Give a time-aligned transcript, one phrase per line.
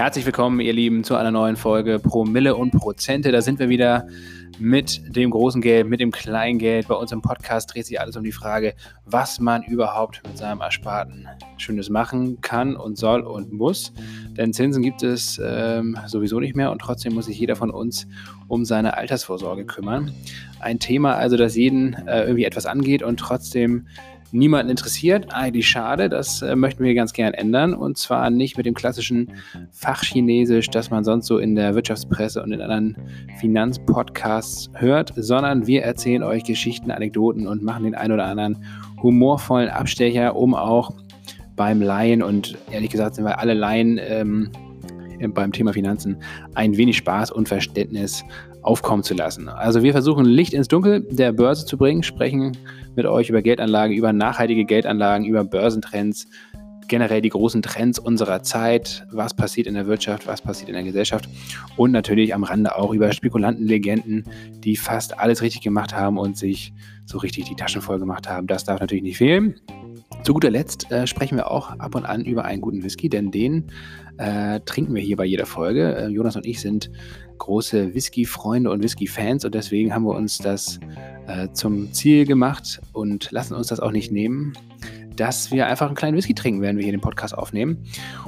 [0.00, 3.32] Herzlich willkommen, ihr Lieben, zu einer neuen Folge Promille und Prozente.
[3.32, 4.08] Da sind wir wieder
[4.58, 6.88] mit dem großen Geld, mit dem kleinen Geld.
[6.88, 8.74] Bei uns im Podcast dreht sich alles um die Frage,
[9.04, 11.28] was man überhaupt mit seinem Ersparten
[11.58, 13.92] Schönes machen kann und soll und muss.
[14.36, 18.06] Denn Zinsen gibt es ähm, sowieso nicht mehr und trotzdem muss sich jeder von uns
[18.48, 20.12] um seine Altersvorsorge kümmern.
[20.60, 23.86] Ein Thema also, das jeden äh, irgendwie etwas angeht und trotzdem
[24.32, 25.32] niemanden interessiert.
[25.32, 27.74] Eigentlich schade, das äh, möchten wir ganz gern ändern.
[27.74, 29.32] Und zwar nicht mit dem klassischen
[29.72, 32.96] Fachchinesisch, das man sonst so in der Wirtschaftspresse und in anderen
[33.40, 38.64] Finanzpodcasts hört, sondern wir erzählen euch Geschichten, Anekdoten und machen den ein oder anderen
[39.02, 40.92] humorvollen Abstecher, um auch
[41.56, 44.50] beim Laien und ehrlich gesagt sind wir alle Laien ähm,
[45.28, 46.16] beim Thema Finanzen
[46.54, 48.24] ein wenig Spaß und Verständnis
[48.62, 49.48] aufkommen zu lassen.
[49.48, 52.56] Also wir versuchen Licht ins Dunkel der Börse zu bringen, sprechen
[52.96, 56.26] mit euch über Geldanlagen, über nachhaltige Geldanlagen, über Börsentrends,
[56.90, 60.82] generell die großen Trends unserer Zeit, was passiert in der Wirtschaft, was passiert in der
[60.82, 61.28] Gesellschaft
[61.76, 64.24] und natürlich am Rande auch über Spekulantenlegenden,
[64.64, 66.74] die fast alles richtig gemacht haben und sich
[67.06, 68.46] so richtig die Taschen voll gemacht haben.
[68.46, 69.54] Das darf natürlich nicht fehlen.
[70.24, 73.30] Zu guter Letzt äh, sprechen wir auch ab und an über einen guten Whisky, denn
[73.30, 73.72] den
[74.18, 75.96] äh, trinken wir hier bei jeder Folge.
[75.96, 76.90] Äh, Jonas und ich sind
[77.38, 80.78] große Whisky-Freunde und Whisky-Fans und deswegen haben wir uns das
[81.26, 84.52] äh, zum Ziel gemacht und lassen uns das auch nicht nehmen,
[85.20, 87.84] dass wir einfach einen kleinen Whisky trinken, während wir hier den Podcast aufnehmen.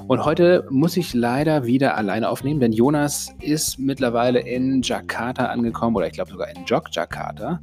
[0.08, 5.96] Und heute muss ich leider wieder alleine aufnehmen, denn Jonas ist mittlerweile in Jakarta angekommen
[5.96, 7.60] oder ich glaube sogar in Jogjakarta.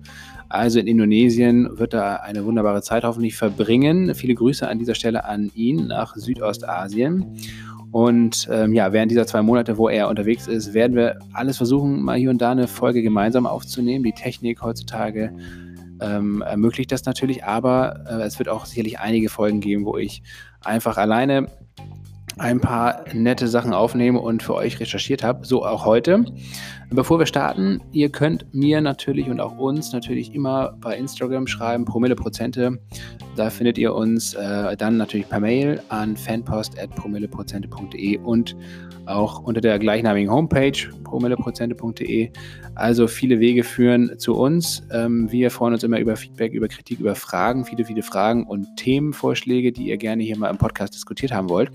[0.50, 4.16] Also in Indonesien wird er eine wunderbare Zeit hoffentlich verbringen.
[4.16, 7.38] Viele Grüße an dieser Stelle an ihn nach Südostasien.
[7.92, 12.02] Und ähm, ja, während dieser zwei Monate, wo er unterwegs ist, werden wir alles versuchen,
[12.02, 14.04] mal hier und da eine Folge gemeinsam aufzunehmen.
[14.04, 15.32] Die Technik heutzutage
[16.02, 20.24] ähm, ermöglicht das natürlich, aber äh, es wird auch sicherlich einige Folgen geben, wo ich
[20.62, 21.48] einfach alleine
[22.38, 25.46] ein paar nette Sachen aufnehme und für euch recherchiert habe.
[25.46, 26.26] So auch heute.
[26.92, 31.86] Bevor wir starten, ihr könnt mir natürlich und auch uns natürlich immer bei Instagram schreiben,
[31.86, 32.80] Promille Prozente.
[33.36, 38.56] Da findet ihr uns äh, dann natürlich per Mail an fanpost.promilleprozente.de und
[39.06, 42.32] auch unter der gleichnamigen Homepage promilleprozente.de.
[42.76, 44.84] Also viele Wege führen zu uns.
[44.92, 48.68] Ähm, wir freuen uns immer über Feedback, über Kritik, über Fragen, viele, viele Fragen und
[48.78, 51.72] Themenvorschläge, die ihr gerne hier mal im Podcast diskutiert haben wollt.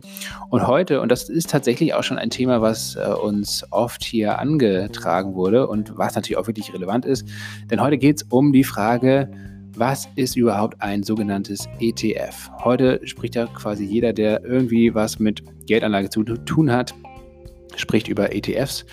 [0.51, 4.39] Und heute, und das ist tatsächlich auch schon ein Thema, was äh, uns oft hier
[4.39, 5.04] angetragen
[5.35, 7.27] wurde und was natürlich auch wirklich relevant ist,
[7.71, 9.31] denn heute geht es um die Frage,
[9.77, 12.51] was ist überhaupt ein sogenanntes ETF?
[12.63, 16.95] Heute spricht ja quasi jeder, der irgendwie was mit Geldanlage zu tun hat,
[17.77, 18.87] spricht über ETFs,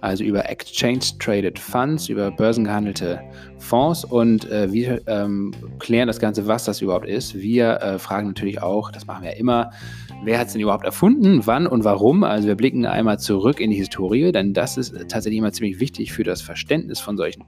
[0.00, 3.20] also über Exchange Traded Funds, über börsengehandelte
[3.58, 7.34] Fonds und äh, wir ähm, klären das Ganze, was das überhaupt ist.
[7.34, 9.70] Wir äh, fragen natürlich auch, das machen wir ja immer,
[10.24, 12.24] wer hat es denn überhaupt erfunden, wann und warum.
[12.24, 16.12] Also wir blicken einmal zurück in die Historie, denn das ist tatsächlich immer ziemlich wichtig
[16.12, 17.44] für das Verständnis von solchen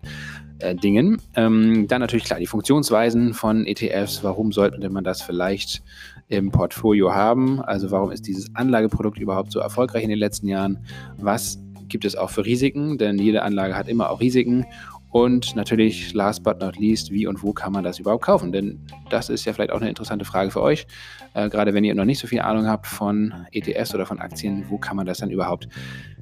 [0.60, 1.20] äh, Dingen.
[1.36, 5.82] Ähm, dann natürlich klar die Funktionsweisen von ETFs, warum sollte man das vielleicht
[6.28, 7.60] im Portfolio haben.
[7.60, 10.78] Also warum ist dieses Anlageprodukt überhaupt so erfolgreich in den letzten Jahren?
[11.18, 11.58] Was
[11.88, 12.96] gibt es auch für Risiken?
[12.96, 14.64] Denn jede Anlage hat immer auch Risiken.
[15.10, 18.52] Und natürlich, last but not least, wie und wo kann man das überhaupt kaufen?
[18.52, 20.86] Denn das ist ja vielleicht auch eine interessante Frage für euch.
[21.34, 24.66] Äh, gerade wenn ihr noch nicht so viel Ahnung habt von ETFs oder von Aktien,
[24.68, 25.68] wo kann man das dann überhaupt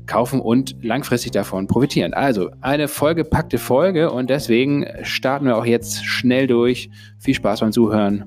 [0.06, 2.14] kaufen und langfristig davon profitieren?
[2.14, 6.90] Also eine vollgepackte Folge und deswegen starten wir auch jetzt schnell durch.
[7.18, 8.24] Viel Spaß beim Zuhören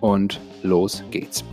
[0.00, 1.44] und los geht's.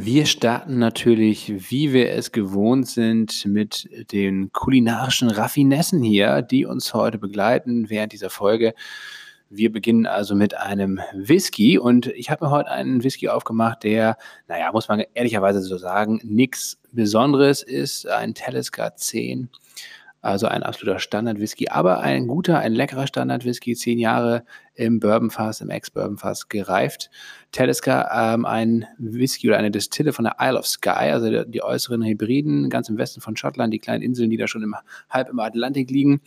[0.00, 6.94] Wir starten natürlich, wie wir es gewohnt sind, mit den kulinarischen Raffinessen hier, die uns
[6.94, 8.74] heute begleiten während dieser Folge.
[9.50, 14.16] Wir beginnen also mit einem Whisky und ich habe mir heute einen Whisky aufgemacht, der,
[14.46, 18.06] naja, muss man ehrlicherweise so sagen, nichts Besonderes ist.
[18.06, 19.48] Ein Talisker 10
[20.20, 24.44] also ein absoluter Standard-Whisky, aber ein guter, ein leckerer Standard-Whisky, zehn Jahre
[24.74, 27.10] im Bourbonfass, im Ex-Bourbonfass gereift.
[27.52, 31.62] Talisker, ähm, ein Whisky oder eine Distille von der Isle of Skye, also die, die,
[31.62, 34.74] äußeren Hebriden, ganz im Westen von Schottland, die kleinen Inseln, die da schon im,
[35.08, 36.20] halb im Atlantik liegen.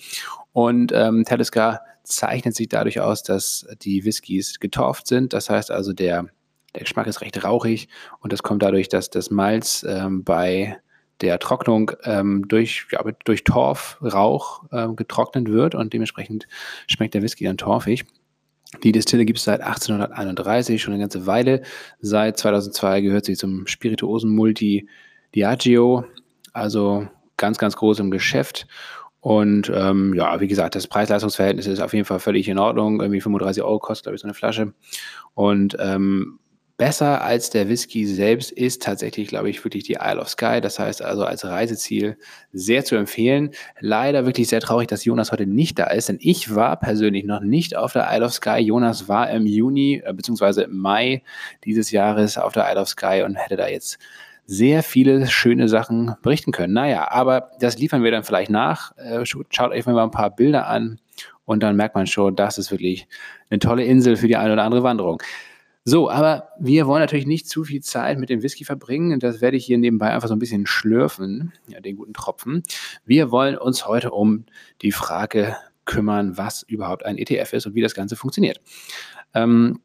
[0.54, 5.34] Und ähm, Talisker zeichnet sich dadurch aus, dass die Whiskys getorft sind.
[5.34, 6.28] Das heißt also, der,
[6.74, 7.90] der Geschmack ist recht rauchig
[8.20, 10.78] und das kommt dadurch, dass das Malz ähm, bei
[11.22, 16.48] der Trocknung ähm, durch, ja, durch Torfrauch ähm, getrocknet wird und dementsprechend
[16.88, 18.06] schmeckt der Whisky dann torfig.
[18.84, 21.62] Die Distille gibt es seit 1831, schon eine ganze Weile.
[22.00, 24.88] Seit 2002 gehört sie zum Spirituosen Multi
[25.36, 26.06] Diageo,
[26.54, 27.08] also
[27.38, 28.68] ganz, ganz groß im Geschäft.
[29.20, 33.02] Und ähm, ja, wie gesagt, das Preis-Leistungs-Verhältnis ist auf jeden Fall völlig in Ordnung.
[33.02, 34.74] Irgendwie 35 Euro kostet, glaube ich, so eine Flasche.
[35.36, 36.40] Und ähm,
[36.82, 40.62] besser als der Whisky selbst ist tatsächlich, glaube ich, wirklich die Isle of Skye.
[40.62, 42.18] Das heißt also als Reiseziel
[42.54, 43.52] sehr zu empfehlen.
[43.82, 47.42] Leider wirklich sehr traurig, dass Jonas heute nicht da ist, denn ich war persönlich noch
[47.42, 48.62] nicht auf der Isle of Skye.
[48.62, 50.64] Jonas war im Juni äh, bzw.
[50.64, 51.22] im Mai
[51.66, 54.00] dieses Jahres auf der Isle of Skye und hätte da jetzt
[54.48, 56.74] sehr viele schöne Sachen berichten können.
[56.74, 58.98] Naja, aber das liefern wir dann vielleicht nach.
[58.98, 61.00] Äh, schaut euch mal ein paar Bilder an
[61.46, 63.08] und dann merkt man schon, das ist wirklich
[63.52, 65.22] eine tolle Insel für die eine oder andere Wanderung.
[65.84, 69.20] So, aber wir wollen natürlich nicht zu viel Zeit mit dem Whisky verbringen.
[69.20, 72.62] Das werde ich hier nebenbei einfach so ein bisschen schlürfen, ja, den guten Tropfen.
[73.04, 74.46] Wir wollen uns heute um
[74.84, 78.62] die Frage kümmern, was überhaupt ein ETF ist und wie das Ganze funktioniert.
[79.34, 79.80] Ähm,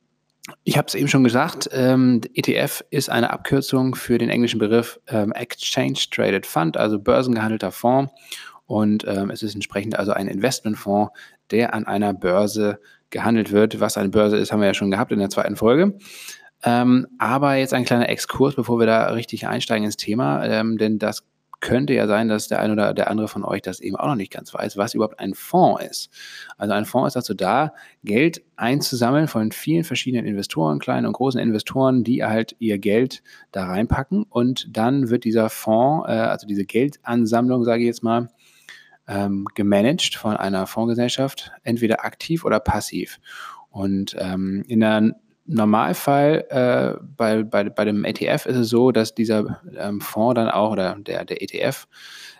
[0.64, 5.00] ich habe es eben schon gesagt, ähm, ETF ist eine Abkürzung für den englischen Begriff
[5.08, 8.12] ähm, Exchange Traded Fund, also börsengehandelter Fonds.
[8.66, 11.12] Und ähm, es ist entsprechend also ein Investmentfonds,
[11.50, 12.80] der an einer Börse
[13.16, 13.80] gehandelt wird.
[13.80, 15.96] Was eine Börse ist, haben wir ja schon gehabt in der zweiten Folge.
[16.62, 20.98] Ähm, aber jetzt ein kleiner Exkurs, bevor wir da richtig einsteigen ins Thema, ähm, denn
[20.98, 21.24] das
[21.60, 24.14] könnte ja sein, dass der eine oder der andere von euch das eben auch noch
[24.14, 26.10] nicht ganz weiß, was überhaupt ein Fonds ist.
[26.58, 27.72] Also ein Fonds ist dazu da,
[28.04, 33.22] Geld einzusammeln von vielen verschiedenen Investoren, kleinen und großen Investoren, die halt ihr Geld
[33.52, 38.28] da reinpacken und dann wird dieser Fonds, äh, also diese Geldansammlung, sage ich jetzt mal,
[39.08, 43.20] ähm, gemanagt von einer Fondsgesellschaft, entweder aktiv oder passiv.
[43.70, 45.14] Und ähm, in der
[45.46, 50.48] Normalfall äh, bei, bei, bei dem ETF ist es so, dass dieser ähm, Fonds dann
[50.48, 51.86] auch oder der, der ETF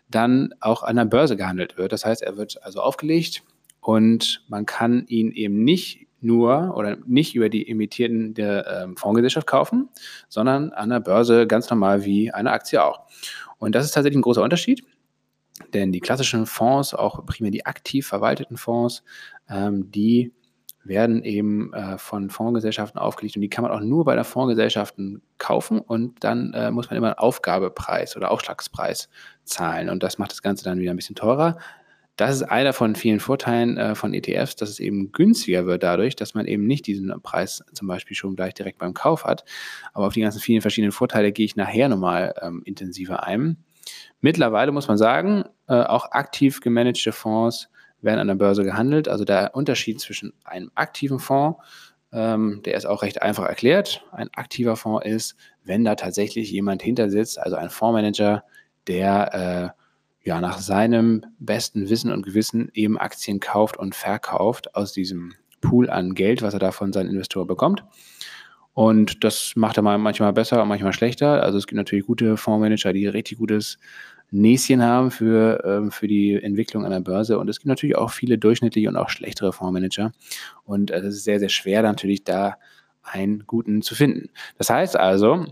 [0.08, 1.92] dann auch an der Börse gehandelt wird.
[1.92, 3.42] Das heißt, er wird also aufgelegt
[3.80, 9.46] und man kann ihn eben nicht nur oder nicht über die emittierten der ähm, Fondsgesellschaft
[9.46, 9.88] kaufen,
[10.28, 13.06] sondern an der Börse ganz normal wie eine Aktie auch.
[13.58, 14.84] Und das ist tatsächlich ein großer Unterschied.
[15.72, 19.02] Denn die klassischen Fonds, auch primär die aktiv verwalteten Fonds,
[19.48, 20.32] ähm, die
[20.84, 25.22] werden eben äh, von Fondsgesellschaften aufgelegt und die kann man auch nur bei der Fondsgesellschaften
[25.38, 29.08] kaufen und dann äh, muss man immer einen Aufgabepreis oder Aufschlagspreis
[29.44, 31.58] zahlen und das macht das Ganze dann wieder ein bisschen teurer.
[32.16, 36.16] Das ist einer von vielen Vorteilen äh, von ETFs, dass es eben günstiger wird dadurch,
[36.16, 39.44] dass man eben nicht diesen Preis zum Beispiel schon gleich direkt beim Kauf hat.
[39.92, 43.58] Aber auf die ganzen vielen verschiedenen Vorteile gehe ich nachher nochmal ähm, intensiver ein.
[44.20, 47.68] Mittlerweile muss man sagen, äh, auch aktiv gemanagte Fonds
[48.00, 49.08] werden an der Börse gehandelt.
[49.08, 51.58] Also der Unterschied zwischen einem aktiven Fonds,
[52.12, 54.04] ähm, der ist auch recht einfach erklärt.
[54.12, 58.44] Ein aktiver Fonds ist, wenn da tatsächlich jemand hinter sitzt, also ein Fondsmanager,
[58.86, 64.92] der äh, ja nach seinem besten Wissen und Gewissen eben Aktien kauft und verkauft aus
[64.92, 67.84] diesem Pool an Geld, was er da von seinen Investoren bekommt.
[68.76, 71.42] Und das macht er manchmal besser manchmal schlechter.
[71.42, 73.78] Also es gibt natürlich gute Fondsmanager, die richtig gutes
[74.30, 77.38] Näschen haben für, ähm, für die Entwicklung einer Börse.
[77.38, 80.12] Und es gibt natürlich auch viele durchschnittliche und auch schlechtere Fondsmanager.
[80.64, 82.58] Und es ist sehr, sehr schwer natürlich da
[83.02, 84.28] einen guten zu finden.
[84.58, 85.46] Das heißt also,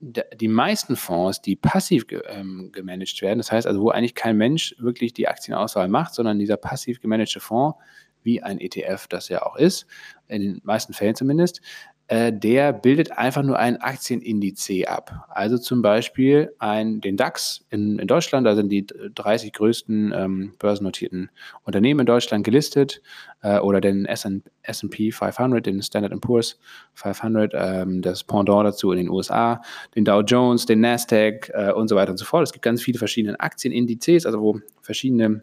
[0.00, 4.74] die meisten Fonds, die passiv ähm, gemanagt werden, das heißt also, wo eigentlich kein Mensch
[4.78, 7.76] wirklich die Aktienauswahl macht, sondern dieser passiv gemanagte Fonds,
[8.22, 9.86] wie ein ETF das ja auch ist,
[10.28, 11.60] in den meisten Fällen zumindest,
[12.08, 15.26] äh, der bildet einfach nur ein Aktienindiz ab.
[15.30, 20.52] Also zum Beispiel ein, den DAX in, in Deutschland, da sind die 30 größten ähm,
[20.58, 21.30] börsennotierten
[21.62, 23.00] Unternehmen in Deutschland gelistet
[23.42, 26.58] äh, oder den S&P 500, den Standard Poor's
[26.92, 29.62] 500, ähm, das Pendant dazu in den USA,
[29.94, 32.42] den Dow Jones, den Nasdaq äh, und so weiter und so fort.
[32.42, 35.42] Es gibt ganz viele verschiedene Aktienindizes, also wo verschiedene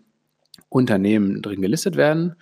[0.70, 2.36] Unternehmen drin gelistet werden.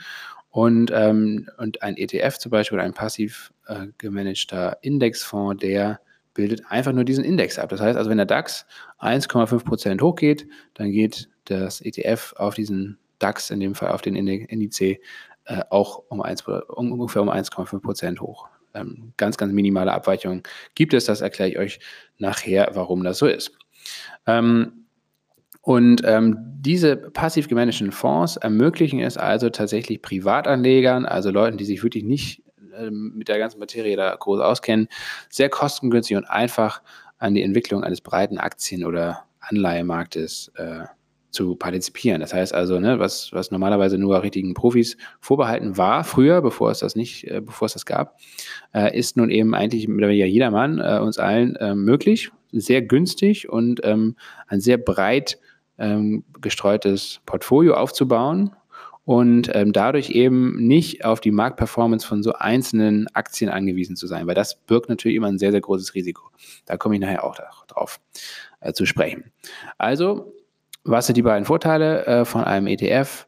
[0.50, 6.00] Und, ähm, und ein ETF zum Beispiel oder ein passiv äh, gemanagter Indexfonds, der
[6.34, 7.70] bildet einfach nur diesen Index ab.
[7.70, 8.66] Das heißt also, wenn der DAX
[9.00, 14.82] 1,5% hochgeht, dann geht das ETF auf diesen DAX, in dem Fall auf den Indiz,
[14.82, 14.98] äh,
[15.70, 18.48] auch um 1, ungefähr um 1,5% hoch.
[18.74, 20.44] Ähm, ganz, ganz minimale Abweichungen
[20.76, 21.06] gibt es.
[21.06, 21.80] Das erkläre ich euch
[22.18, 23.52] nachher, warum das so ist.
[24.28, 24.79] Ähm,
[25.62, 31.84] und ähm, diese passiv gemanagten Fonds ermöglichen es also tatsächlich Privatanlegern, also Leuten, die sich
[31.84, 32.44] wirklich nicht
[32.76, 34.88] ähm, mit der ganzen Materie da groß auskennen,
[35.30, 36.82] sehr kostengünstig und einfach
[37.18, 40.86] an die Entwicklung eines breiten Aktien- oder Anleihemarktes äh,
[41.32, 42.22] zu partizipieren.
[42.22, 46.80] Das heißt also, ne, was, was normalerweise nur richtigen Profis vorbehalten war, früher, bevor es
[46.80, 48.18] das nicht, äh, bevor es das gab,
[48.74, 53.82] äh, ist nun eben eigentlich mit jedermann, äh, uns allen äh, möglich, sehr günstig und
[53.84, 54.16] ähm,
[54.48, 55.38] ein sehr breit
[55.80, 58.56] ähm, gestreutes Portfolio aufzubauen
[59.06, 64.28] und ähm, dadurch eben nicht auf die Marktperformance von so einzelnen Aktien angewiesen zu sein,
[64.28, 66.30] weil das birgt natürlich immer ein sehr, sehr großes Risiko.
[66.66, 67.36] Da komme ich nachher auch
[67.68, 68.00] drauf
[68.60, 69.32] äh, zu sprechen.
[69.78, 70.36] Also
[70.84, 73.28] was sind die beiden Vorteile äh, von einem ETF?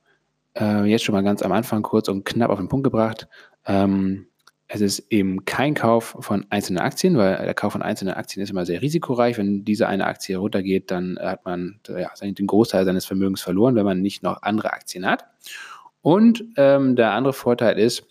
[0.54, 3.28] Äh, jetzt schon mal ganz am Anfang kurz und knapp auf den Punkt gebracht.
[3.66, 4.28] Ähm,
[4.74, 8.52] es ist eben kein Kauf von einzelnen Aktien, weil der Kauf von einzelnen Aktien ist
[8.52, 9.38] immer sehr risikoreich.
[9.38, 13.84] Wenn diese eine Aktie runtergeht, dann hat man ja, den Großteil seines Vermögens verloren, wenn
[13.84, 15.26] man nicht noch andere Aktien hat.
[16.02, 18.04] Und ähm, der andere Vorteil ist,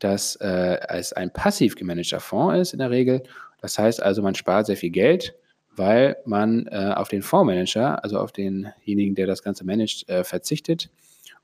[0.00, 3.22] dass äh, es ein passiv gemanagter Fonds ist in der Regel.
[3.60, 5.36] Das heißt also, man spart sehr viel Geld,
[5.76, 10.90] weil man äh, auf den Fondsmanager, also auf denjenigen, der das Ganze managt, äh, verzichtet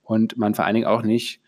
[0.03, 1.41] und man vor allen Dingen auch nicht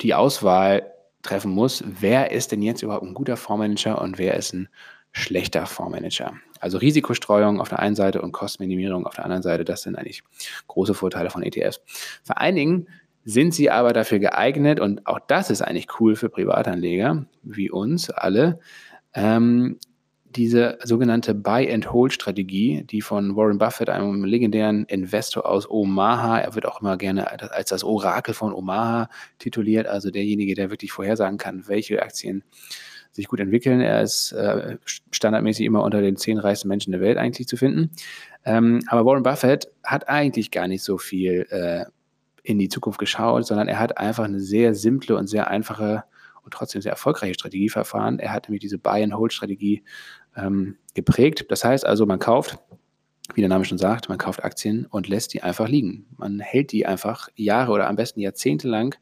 [0.00, 0.94] die Auswahl
[1.28, 4.68] treffen muss, wer ist denn jetzt überhaupt ein guter Fondsmanager und wer ist ein
[5.12, 6.32] schlechter Fondsmanager.
[6.60, 10.22] Also Risikostreuung auf der einen Seite und Kostenminimierung auf der anderen Seite, das sind eigentlich
[10.66, 11.80] große Vorteile von ETFs.
[12.24, 12.88] Vor allen Dingen
[13.24, 18.10] sind sie aber dafür geeignet, und auch das ist eigentlich cool für Privatanleger, wie uns
[18.10, 18.58] alle,
[19.14, 19.78] ähm,
[20.36, 26.80] diese sogenannte Buy-and-Hold-Strategie, die von Warren Buffett, einem legendären Investor aus Omaha, er wird auch
[26.80, 29.08] immer gerne als das Orakel von Omaha
[29.38, 32.44] tituliert, also derjenige, der wirklich vorhersagen kann, welche Aktien
[33.10, 33.80] sich gut entwickeln.
[33.80, 34.76] Er ist äh,
[35.10, 37.90] standardmäßig immer unter den zehn reichsten Menschen der Welt eigentlich zu finden.
[38.44, 41.84] Ähm, aber Warren Buffett hat eigentlich gar nicht so viel äh,
[42.42, 46.04] in die Zukunft geschaut, sondern er hat einfach eine sehr simple und sehr einfache
[46.42, 48.18] und trotzdem sehr erfolgreiche Strategieverfahren.
[48.18, 49.82] Er hat nämlich diese Buy-and-Hold-Strategie
[50.38, 51.46] ähm, geprägt.
[51.48, 52.58] Das heißt also, man kauft,
[53.34, 56.06] wie der Name schon sagt, man kauft Aktien und lässt die einfach liegen.
[56.16, 58.96] Man hält die einfach Jahre oder am besten Jahrzehnte lang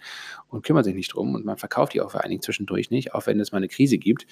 [0.49, 3.15] und kümmert sich nicht drum und man verkauft die auch vor allen Dingen zwischendurch nicht,
[3.15, 4.27] auch wenn es mal eine Krise gibt.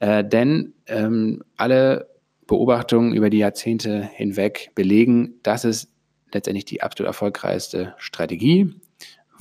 [0.00, 2.10] Äh, denn ähm, alle
[2.46, 5.92] Beobachtungen über die Jahrzehnte hinweg belegen, dass es
[6.32, 8.74] letztendlich die absolut erfolgreichste Strategie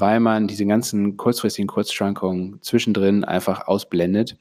[0.01, 4.35] weil man diese ganzen kurzfristigen Kurzschwankungen zwischendrin einfach ausblendet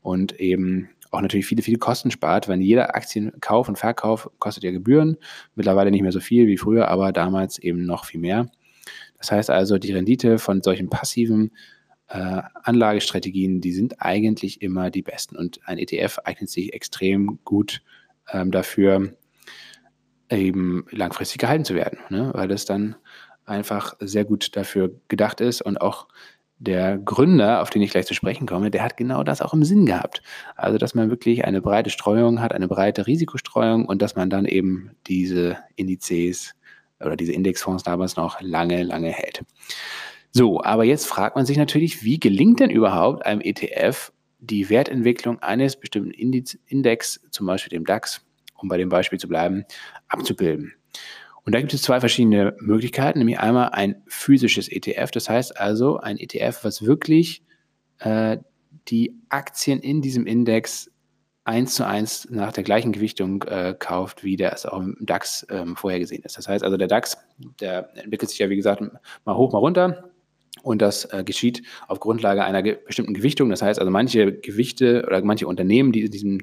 [0.00, 4.70] und eben auch natürlich viele, viele Kosten spart, wenn jeder Aktienkauf und Verkauf kostet ja
[4.70, 5.18] Gebühren,
[5.54, 8.50] mittlerweile nicht mehr so viel wie früher, aber damals eben noch viel mehr.
[9.18, 11.52] Das heißt also, die Rendite von solchen passiven
[12.08, 17.82] äh, Anlagestrategien, die sind eigentlich immer die besten und ein ETF eignet sich extrem gut
[18.32, 19.14] ähm, dafür,
[20.30, 22.30] eben langfristig gehalten zu werden, ne?
[22.34, 22.96] weil es dann
[23.44, 26.08] einfach sehr gut dafür gedacht ist und auch
[26.62, 29.64] der Gründer, auf den ich gleich zu sprechen komme, der hat genau das auch im
[29.64, 30.22] Sinn gehabt.
[30.54, 34.44] Also, dass man wirklich eine breite Streuung hat, eine breite Risikostreuung und dass man dann
[34.44, 36.54] eben diese Indizes
[37.00, 39.42] oder diese Indexfonds damals noch lange, lange hält.
[40.30, 45.40] So, aber jetzt fragt man sich natürlich, wie gelingt denn überhaupt einem ETF die Wertentwicklung
[45.40, 48.24] eines bestimmten Index, zum Beispiel dem DAX,
[48.56, 49.64] um bei dem Beispiel zu bleiben,
[50.08, 50.74] abzubilden.
[51.44, 55.98] Und da gibt es zwei verschiedene Möglichkeiten, nämlich einmal ein physisches ETF, das heißt also
[55.98, 57.42] ein ETF, was wirklich
[57.98, 58.38] äh,
[58.88, 60.90] die Aktien in diesem Index
[61.44, 65.76] eins zu eins nach der gleichen Gewichtung äh, kauft, wie es auch im DAX ähm,
[65.76, 66.36] vorhergesehen ist.
[66.36, 67.18] Das heißt also, der DAX,
[67.60, 68.80] der entwickelt sich ja, wie gesagt,
[69.24, 70.11] mal hoch, mal runter.
[70.62, 73.48] Und das äh, geschieht auf Grundlage einer ge bestimmten Gewichtung.
[73.48, 76.38] Das heißt also, manche Gewichte oder manche Unternehmen, die in diesem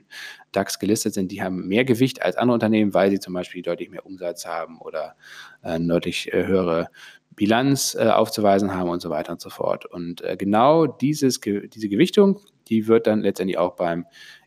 [0.52, 3.90] DAX gelistet sind, die haben mehr Gewicht als andere Unternehmen, weil sie zum Beispiel deutlich
[3.92, 5.16] mehr Umsatz haben oder
[5.62, 6.90] äh, deutlich äh, höhere
[7.36, 9.86] Bilanz äh, aufzuweisen haben und so weiter und so fort.
[9.86, 14.06] Und äh, genau dieses, diese Gewichtung, die wird dann letztendlich auch beim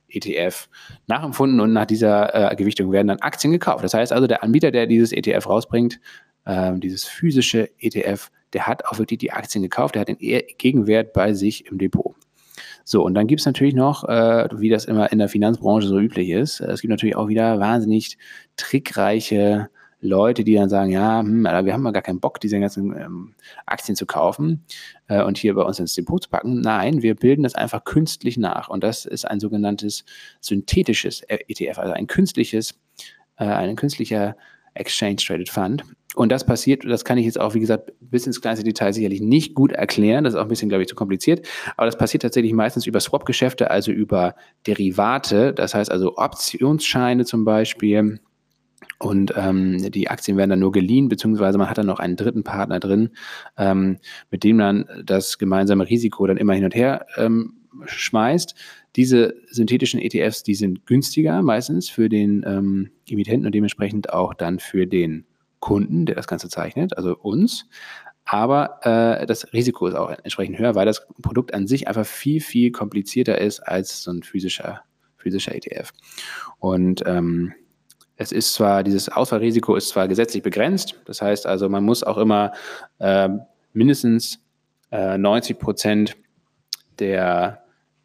[0.09, 0.69] ETF
[1.07, 3.83] nachempfunden und nach dieser äh, Gewichtung werden dann Aktien gekauft.
[3.85, 6.01] Das heißt also, der Anbieter, der dieses ETF rausbringt,
[6.45, 11.13] äh, dieses physische ETF, der hat auch wirklich die Aktien gekauft, der hat den Gegenwert
[11.13, 12.15] bei sich im Depot.
[12.85, 15.99] So, und dann gibt es natürlich noch, äh, wie das immer in der Finanzbranche so
[15.99, 18.19] üblich ist, es gibt natürlich auch wieder wahnsinnig
[18.57, 19.69] trickreiche
[20.03, 23.35] Leute, die dann sagen, ja, hm, wir haben mal gar keinen Bock, diese ganzen ähm,
[23.67, 24.65] Aktien zu kaufen
[25.07, 26.61] äh, und hier bei uns ins Depot zu packen.
[26.61, 28.69] Nein, wir bilden das einfach künstlich nach.
[28.69, 30.05] Und das ist ein sogenanntes
[30.41, 32.75] synthetisches ETF, also ein künstliches,
[33.37, 34.37] äh, ein künstlicher
[34.75, 35.85] Exchange Traded Fund.
[36.15, 39.23] Und das passiert, das kann ich jetzt auch, wie gesagt, bis ins kleinste Detail sicherlich
[39.23, 40.25] nicht gut erklären.
[40.25, 41.47] Das ist auch ein bisschen, glaube ich, zu kompliziert.
[41.77, 44.35] Aber das passiert tatsächlich meistens über Swap-Geschäfte, also über
[44.67, 45.55] Derivate.
[45.55, 48.21] Das heißt also Optionsscheine zum Beispiel.
[48.99, 52.45] Und ähm, die Aktien werden dann nur geliehen, beziehungsweise man hat dann noch einen dritten
[52.45, 53.11] Partner drin,
[53.57, 53.99] ähm,
[54.31, 58.55] mit dem man das gemeinsame Risiko dann immer hin und her ähm, schmeißt.
[58.97, 64.59] Diese synthetischen ETFs, die sind günstiger meistens für den ähm, Emittenten und dementsprechend auch dann
[64.59, 65.25] für den
[65.61, 67.67] Kunden, der das Ganze zeichnet, also uns.
[68.25, 72.41] Aber äh, das Risiko ist auch entsprechend höher, weil das Produkt an sich einfach viel,
[72.41, 74.83] viel komplizierter ist als so ein physischer,
[75.17, 75.93] physischer ETF.
[76.59, 77.55] Und ähm,
[78.17, 82.19] es ist zwar, dieses Ausfallrisiko ist zwar gesetzlich begrenzt, das heißt also, man muss auch
[82.19, 82.53] immer
[82.99, 83.29] äh,
[83.73, 84.39] mindestens
[84.91, 86.17] äh, 90 Prozent
[86.99, 87.62] der,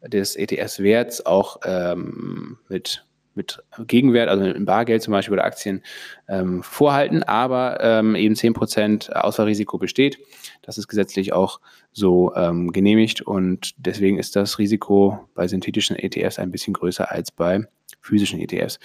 [0.08, 3.04] des ETS-Werts auch ähm, mit
[3.38, 5.82] mit Gegenwert, also im Bargeld zum Beispiel oder Aktien
[6.28, 10.18] ähm, vorhalten, aber ähm, eben 10% Ausfallrisiko besteht.
[10.60, 11.60] Das ist gesetzlich auch
[11.92, 17.30] so ähm, genehmigt und deswegen ist das Risiko bei synthetischen ETFs ein bisschen größer als
[17.30, 17.64] bei
[18.00, 18.78] physischen ETFs.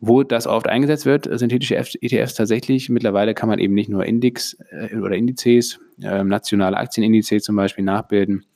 [0.00, 4.56] Wo das oft eingesetzt wird, synthetische ETFs tatsächlich, mittlerweile kann man eben nicht nur Index
[4.70, 8.46] äh, oder Indizes, äh, nationale Aktienindizes zum Beispiel nachbilden,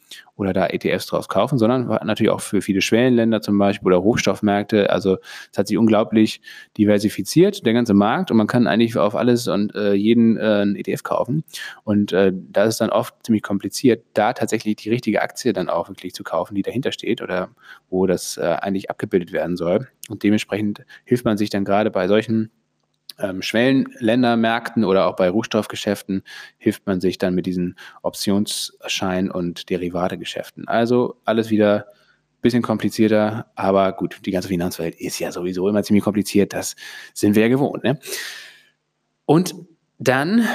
[0.40, 4.88] oder da ETFs draus kaufen, sondern natürlich auch für viele Schwellenländer zum Beispiel oder Rohstoffmärkte.
[4.88, 5.18] Also
[5.52, 6.40] es hat sich unglaublich
[6.78, 10.76] diversifiziert, der ganze Markt, und man kann eigentlich auf alles und äh, jeden äh, einen
[10.76, 11.44] ETF kaufen.
[11.84, 15.90] Und äh, da ist dann oft ziemlich kompliziert, da tatsächlich die richtige Aktie dann auch
[15.90, 17.50] wirklich zu kaufen, die dahinter steht oder
[17.90, 19.88] wo das äh, eigentlich abgebildet werden soll.
[20.08, 22.50] Und dementsprechend hilft man sich dann gerade bei solchen
[23.20, 26.22] ähm, Schwellenländermärkten oder auch bei Rohstoffgeschäften
[26.58, 30.68] hilft man sich dann mit diesen Optionsschein- und Derivategeschäften.
[30.68, 35.82] Also alles wieder ein bisschen komplizierter, aber gut, die ganze Finanzwelt ist ja sowieso immer
[35.82, 36.76] ziemlich kompliziert, das
[37.14, 37.84] sind wir ja gewohnt.
[37.84, 37.98] Ne?
[39.26, 39.54] Und
[39.98, 40.48] dann,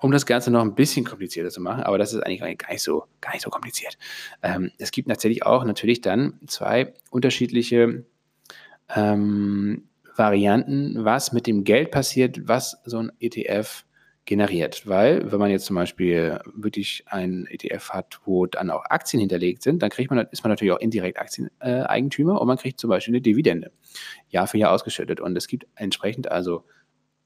[0.00, 2.82] um das Ganze noch ein bisschen komplizierter zu machen, aber das ist eigentlich gar nicht
[2.82, 3.96] so, gar nicht so kompliziert.
[4.42, 8.04] Ähm, es gibt natürlich auch natürlich dann zwei unterschiedliche
[8.94, 13.84] ähm, Varianten, was mit dem Geld passiert, was so ein ETF
[14.28, 14.86] generiert.
[14.86, 19.62] Weil, wenn man jetzt zum Beispiel wirklich einen ETF hat, wo dann auch Aktien hinterlegt
[19.62, 23.14] sind, dann kriegt man, ist man natürlich auch indirekt Aktieneigentümer und man kriegt zum Beispiel
[23.14, 23.72] eine Dividende
[24.28, 25.20] Jahr für Jahr ausgeschüttet.
[25.20, 26.64] Und es gibt entsprechend also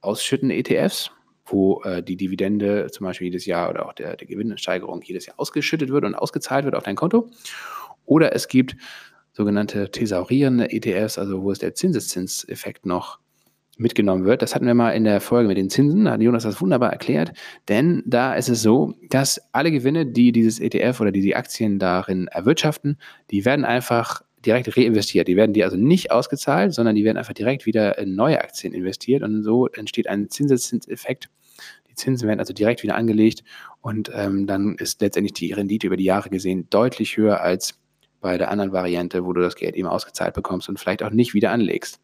[0.00, 1.10] ausschüttende ETFs,
[1.44, 5.40] wo äh, die Dividende zum Beispiel jedes Jahr oder auch der, der Gewinnsteigerung jedes Jahr
[5.40, 7.30] ausgeschüttet wird und ausgezahlt wird auf dein Konto.
[8.04, 8.76] Oder es gibt
[9.32, 13.18] sogenannte thesaurierende ETFs, also wo es der Zinseszinseffekt noch
[13.78, 14.42] mitgenommen wird.
[14.42, 16.92] Das hatten wir mal in der Folge mit den Zinsen, da hat Jonas das wunderbar
[16.92, 17.32] erklärt,
[17.68, 21.78] denn da ist es so, dass alle Gewinne, die dieses ETF oder die die Aktien
[21.78, 22.98] darin erwirtschaften,
[23.30, 25.28] die werden einfach direkt reinvestiert.
[25.28, 28.74] Die werden die also nicht ausgezahlt, sondern die werden einfach direkt wieder in neue Aktien
[28.74, 31.30] investiert und so entsteht ein Zinseszinseffekt.
[31.88, 33.44] Die Zinsen werden also direkt wieder angelegt
[33.80, 37.78] und ähm, dann ist letztendlich die Rendite über die Jahre gesehen deutlich höher als
[38.22, 41.34] bei der anderen Variante, wo du das Geld eben ausgezahlt bekommst und vielleicht auch nicht
[41.34, 42.00] wieder anlegst.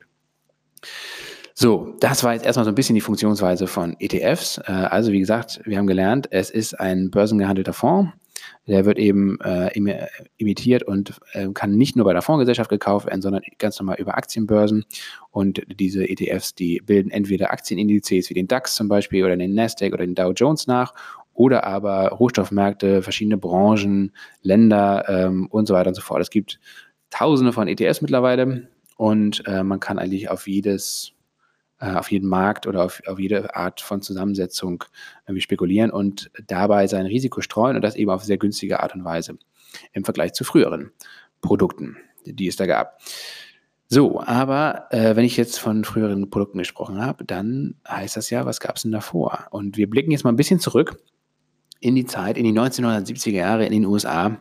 [1.55, 4.59] So, das war jetzt erstmal so ein bisschen die Funktionsweise von ETFs.
[4.59, 8.13] Äh, also wie gesagt, wir haben gelernt, es ist ein börsengehandelter Fonds.
[8.69, 9.71] Der wird eben äh,
[10.37, 14.17] imitiert und äh, kann nicht nur bei der Fondsgesellschaft gekauft werden, sondern ganz normal über
[14.17, 14.85] Aktienbörsen.
[15.33, 19.93] Und diese ETFs, die bilden entweder Aktienindizes wie den DAX zum Beispiel oder den Nasdaq
[19.93, 20.95] oder den Dow Jones nach
[21.39, 26.21] oder aber Rohstoffmärkte, verschiedene Branchen, Länder ähm, und so weiter und so fort.
[26.21, 26.59] Es gibt
[27.11, 31.13] tausende von ETFs mittlerweile und äh, man kann eigentlich auf jedes
[31.79, 34.83] äh, auf jeden Markt oder auf, auf jede Art von Zusammensetzung
[35.29, 39.05] irgendwie spekulieren und dabei sein Risiko streuen und das eben auf sehr günstige Art und
[39.05, 39.39] Weise
[39.93, 40.91] im Vergleich zu früheren
[41.41, 42.99] Produkten, die es da gab.
[43.87, 48.45] So, aber äh, wenn ich jetzt von früheren Produkten gesprochen habe, dann heißt das ja,
[48.45, 49.47] was gab es denn davor?
[49.53, 50.99] Und wir blicken jetzt mal ein bisschen zurück
[51.81, 54.39] in die Zeit, in die 1970er Jahre in den USA.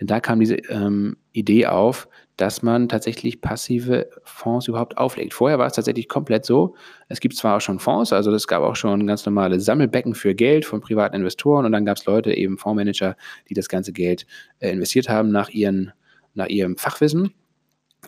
[0.00, 5.34] Denn da kam diese ähm, Idee auf, dass man tatsächlich passive Fonds überhaupt auflegt.
[5.34, 6.74] Vorher war es tatsächlich komplett so.
[7.08, 10.34] Es gibt zwar auch schon Fonds, also es gab auch schon ganz normale Sammelbecken für
[10.34, 13.14] Geld von privaten Investoren und dann gab es Leute, eben Fondsmanager,
[13.48, 14.26] die das ganze Geld
[14.60, 15.92] äh, investiert haben nach, ihren,
[16.32, 17.34] nach ihrem Fachwissen.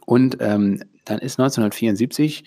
[0.06, 2.44] Und ähm, dann ist 1974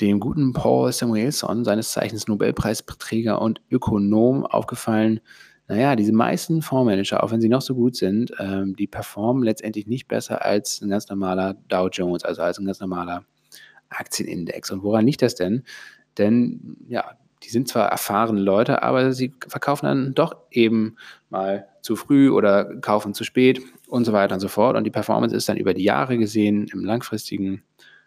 [0.00, 5.20] dem guten Paul Samuelson, seines Zeichens Nobelpreisträger und Ökonom, aufgefallen,
[5.68, 9.86] naja, diese meisten Fondsmanager, auch wenn sie noch so gut sind, ähm, die performen letztendlich
[9.86, 13.24] nicht besser als ein ganz normaler Dow Jones, also als ein ganz normaler
[13.88, 14.70] Aktienindex.
[14.70, 15.62] Und woran liegt das denn?
[16.18, 20.96] Denn ja, die sind zwar erfahrene Leute, aber sie verkaufen dann doch eben
[21.30, 24.76] mal zu früh oder kaufen zu spät und so weiter und so fort.
[24.76, 27.62] Und die Performance ist dann über die Jahre gesehen im langfristigen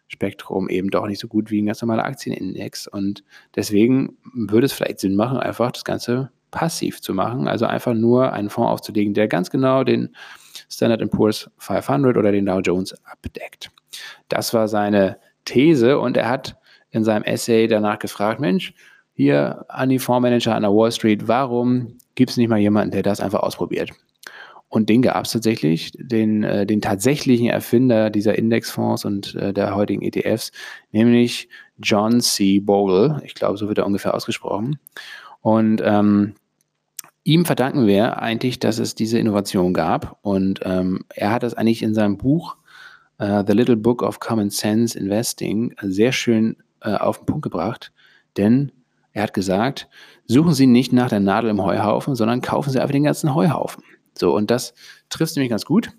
[0.07, 2.87] Spektrum eben doch nicht so gut wie ein ganz normaler Aktienindex.
[2.87, 3.23] Und
[3.55, 8.31] deswegen würde es vielleicht Sinn machen, einfach das Ganze passiv zu machen, also einfach nur
[8.31, 10.15] einen Fonds aufzulegen, der ganz genau den
[10.69, 13.71] Standard Poor's 500 oder den Dow Jones abdeckt.
[14.29, 16.57] Das war seine These und er hat
[16.91, 18.73] in seinem Essay danach gefragt, Mensch,
[19.13, 23.03] hier an die Fondsmanager an der Wall Street, warum gibt es nicht mal jemanden, der
[23.03, 23.91] das einfach ausprobiert?
[24.67, 29.75] Und den gab es tatsächlich, den, äh, den tatsächlichen Erfinder dieser Indexfonds und äh, der
[29.75, 30.51] heutigen ETFs,
[30.91, 31.47] nämlich
[31.77, 32.59] John C.
[32.59, 33.21] Bogle.
[33.23, 34.79] Ich glaube, so wird er ungefähr ausgesprochen.
[35.41, 36.33] Und ähm,
[37.23, 40.17] ihm verdanken wir eigentlich, dass es diese Innovation gab.
[40.21, 42.57] Und ähm, er hat das eigentlich in seinem Buch
[43.21, 47.91] uh, The Little Book of Common Sense Investing sehr schön uh, auf den Punkt gebracht.
[48.37, 48.71] Denn
[49.11, 49.87] er hat gesagt,
[50.25, 53.83] suchen Sie nicht nach der Nadel im Heuhaufen, sondern kaufen Sie einfach den ganzen Heuhaufen.
[54.17, 54.73] So, und das
[55.09, 55.91] trifft nämlich ganz gut.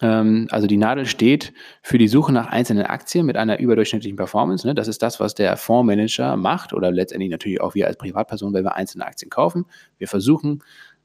[0.00, 4.66] Ähm, also die Nadel steht für die Suche nach einzelnen Aktien mit einer überdurchschnittlichen Performance.
[4.66, 4.74] Ne?
[4.74, 8.64] Das ist das, was der Fondsmanager macht oder letztendlich natürlich auch wir als Privatperson, wenn
[8.64, 9.66] wir einzelne Aktien kaufen.
[9.98, 10.62] Wir versuchen,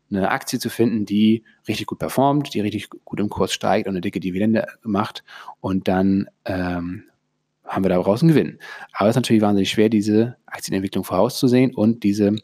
[0.09, 3.93] eine Aktie zu finden, die richtig gut performt, die richtig gut im Kurs steigt und
[3.93, 5.23] eine dicke Dividende macht
[5.59, 7.03] und dann ähm,
[7.65, 8.59] haben wir daraus einen Gewinn.
[8.93, 12.37] Aber es ist natürlich wahnsinnig schwer, diese Aktienentwicklung vorauszusehen und diese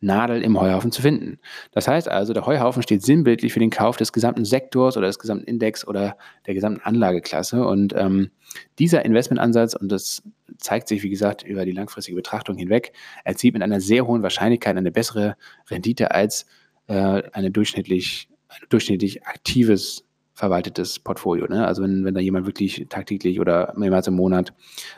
[0.00, 1.38] Nadel im Heuhaufen zu finden.
[1.72, 5.18] Das heißt also, der Heuhaufen steht sinnbildlich für den Kauf des gesamten Sektors oder des
[5.18, 7.66] gesamten Index oder der gesamten Anlageklasse.
[7.66, 8.30] Und ähm,
[8.78, 10.22] dieser Investmentansatz, und das
[10.58, 12.92] zeigt sich, wie gesagt, über die langfristige Betrachtung hinweg,
[13.24, 15.36] erzielt mit einer sehr hohen Wahrscheinlichkeit eine bessere
[15.70, 16.46] Rendite als
[16.88, 20.05] äh, eine durchschnittlich, ein durchschnittlich aktives
[20.36, 21.46] verwaltetes Portfolio.
[21.46, 21.66] Ne?
[21.66, 24.52] Also wenn, wenn da jemand wirklich tagtäglich oder mehrmals im Monat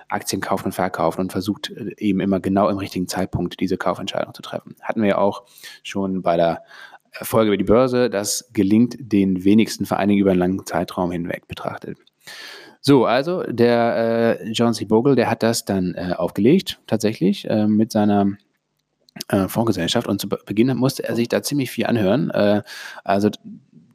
[0.08, 4.34] Aktien kauft und verkauft und versucht äh, eben immer genau im richtigen Zeitpunkt diese Kaufentscheidung
[4.34, 4.74] zu treffen.
[4.82, 5.44] Hatten wir ja auch
[5.84, 6.64] schon bei der
[7.12, 8.10] Folge über die Börse.
[8.10, 11.98] Das gelingt den wenigsten vor allen Dingen über einen langen Zeitraum hinweg betrachtet.
[12.80, 14.86] So, also der äh, John C.
[14.86, 18.32] Bogle, der hat das dann äh, aufgelegt, tatsächlich, äh, mit seiner
[19.28, 20.06] äh, Fondsgesellschaft.
[20.06, 22.30] Und zu Beginn musste er sich da ziemlich viel anhören.
[22.30, 22.62] Äh,
[23.04, 23.30] also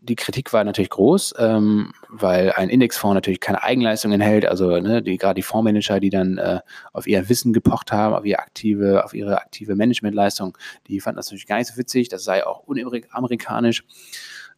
[0.04, 4.46] die Kritik war natürlich groß, ähm, weil ein Indexfonds natürlich keine Eigenleistung enthält.
[4.46, 6.60] Also ne, die, gerade die Fondsmanager, die dann äh,
[6.92, 11.28] auf ihr Wissen gepocht haben, auf ihre aktive, auf ihre aktive Managementleistung, die fanden das
[11.28, 12.10] natürlich gar nicht so witzig.
[12.10, 13.86] Das sei auch unamerikanisch.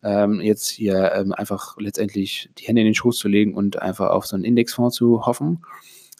[0.03, 4.09] Ähm, jetzt hier ähm, einfach letztendlich die Hände in den Schoß zu legen und einfach
[4.09, 5.63] auf so einen Indexfonds zu hoffen.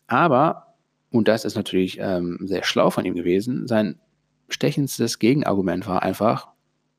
[0.08, 0.76] Aber,
[1.12, 4.00] und das ist natürlich ähm, sehr schlau von ihm gewesen, sein
[4.50, 6.50] stechendstes Gegenargument war einfach,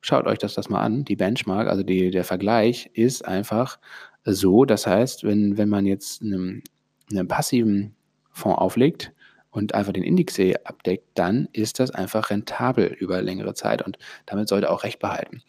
[0.06, 1.04] Schaut euch das, das mal an.
[1.04, 3.80] Die Benchmark, also die, der Vergleich ist einfach
[4.24, 4.64] so.
[4.64, 6.62] Das heißt, wenn, wenn man jetzt einen,
[7.10, 7.96] einen passiven
[8.30, 9.12] Fonds auflegt,
[9.56, 14.48] und einfach den Indexsee abdeckt, dann ist das einfach rentabel über längere Zeit und damit
[14.48, 15.42] sollte er auch recht behalten.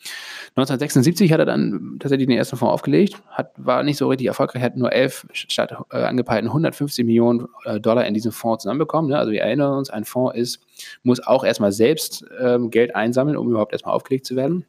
[0.56, 4.64] 1976 hat er dann tatsächlich den ersten Fonds aufgelegt, hat, war nicht so richtig erfolgreich,
[4.64, 9.12] hat nur 11 statt äh, angepeilten 150 Millionen äh, Dollar in diesem Fonds zusammenbekommen.
[9.12, 9.18] Ne?
[9.18, 10.62] Also wir erinnern uns, ein Fonds ist,
[11.04, 14.66] muss auch erstmal selbst ähm, Geld einsammeln, um überhaupt erstmal aufgelegt zu werden.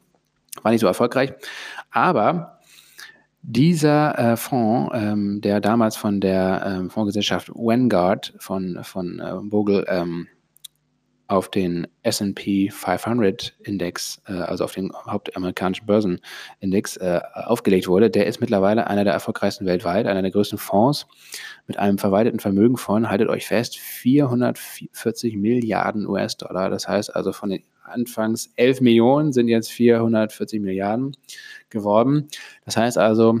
[0.63, 1.31] War nicht so erfolgreich.
[1.91, 2.58] Aber
[3.41, 9.85] dieser äh, Fonds, ähm, der damals von der ähm, Fondsgesellschaft Vanguard von, von äh, Vogel
[9.87, 10.27] ähm,
[11.29, 18.25] auf den SP 500 Index, äh, also auf den hauptamerikanischen Börsenindex äh, aufgelegt wurde, der
[18.25, 21.05] ist mittlerweile einer der erfolgreichsten weltweit, einer der größten Fonds
[21.67, 26.71] mit einem verwalteten Vermögen von, haltet euch fest, 440 Milliarden US-Dollar.
[26.71, 31.15] Das heißt also von den anfangs 11 Millionen sind jetzt 440 Milliarden
[31.69, 32.27] geworden.
[32.65, 33.39] Das heißt also,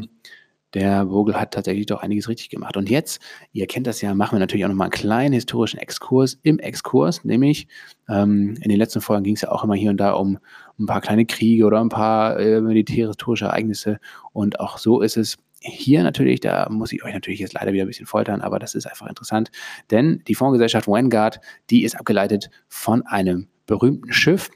[0.73, 2.77] der Vogel hat tatsächlich doch einiges richtig gemacht.
[2.77, 3.21] Und jetzt,
[3.53, 7.23] ihr kennt das ja, machen wir natürlich auch nochmal einen kleinen historischen Exkurs im Exkurs,
[7.23, 7.67] nämlich
[8.07, 10.37] ähm, in den letzten Folgen ging es ja auch immer hier und da um,
[10.77, 13.99] um ein paar kleine Kriege oder ein paar äh, militärische Ereignisse.
[14.31, 17.83] Und auch so ist es hier natürlich, da muss ich euch natürlich jetzt leider wieder
[17.83, 19.51] ein bisschen foltern, aber das ist einfach interessant,
[19.91, 24.49] denn die Fondsgesellschaft Vanguard, die ist abgeleitet von einem berühmten Schiff,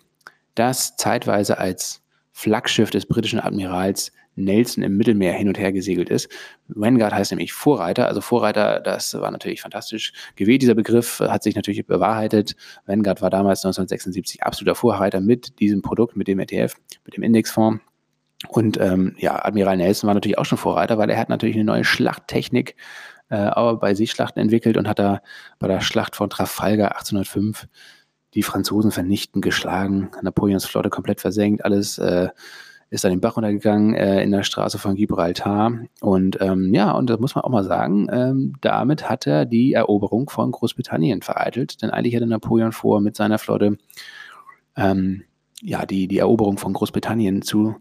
[0.56, 6.28] das zeitweise als Flaggschiff des britischen Admirals Nelson im Mittelmeer hin und her gesegelt ist.
[6.68, 10.64] Vanguard heißt nämlich Vorreiter, also Vorreiter, das war natürlich fantastisch gewählt.
[10.64, 12.56] Dieser Begriff hat sich natürlich bewahrheitet.
[12.88, 16.74] Vanguard war damals 1976 absoluter Vorreiter mit diesem Produkt, mit dem ETF,
[17.06, 17.84] mit dem Indexfonds.
[18.48, 21.66] Und ähm, ja, Admiral Nelson war natürlich auch schon Vorreiter, weil er hat natürlich eine
[21.66, 22.76] neue Schlachttechnik
[23.30, 25.22] äh, bei Seeschlachten entwickelt und hat da
[25.60, 27.68] bei der Schlacht von Trafalgar 1805
[28.36, 32.30] die Franzosen vernichten, geschlagen, Napoleons Flotte komplett versenkt, alles äh,
[32.94, 35.80] ist dann den Bach runtergegangen äh, in der Straße von Gibraltar.
[36.00, 39.74] Und ähm, ja, und das muss man auch mal sagen, ähm, damit hat er die
[39.74, 41.82] Eroberung von Großbritannien vereitelt.
[41.82, 43.78] Denn eigentlich hatte Napoleon vor, mit seiner Flotte
[44.78, 45.24] ähm,
[45.60, 47.78] ja, die, die Eroberung von Großbritannien zu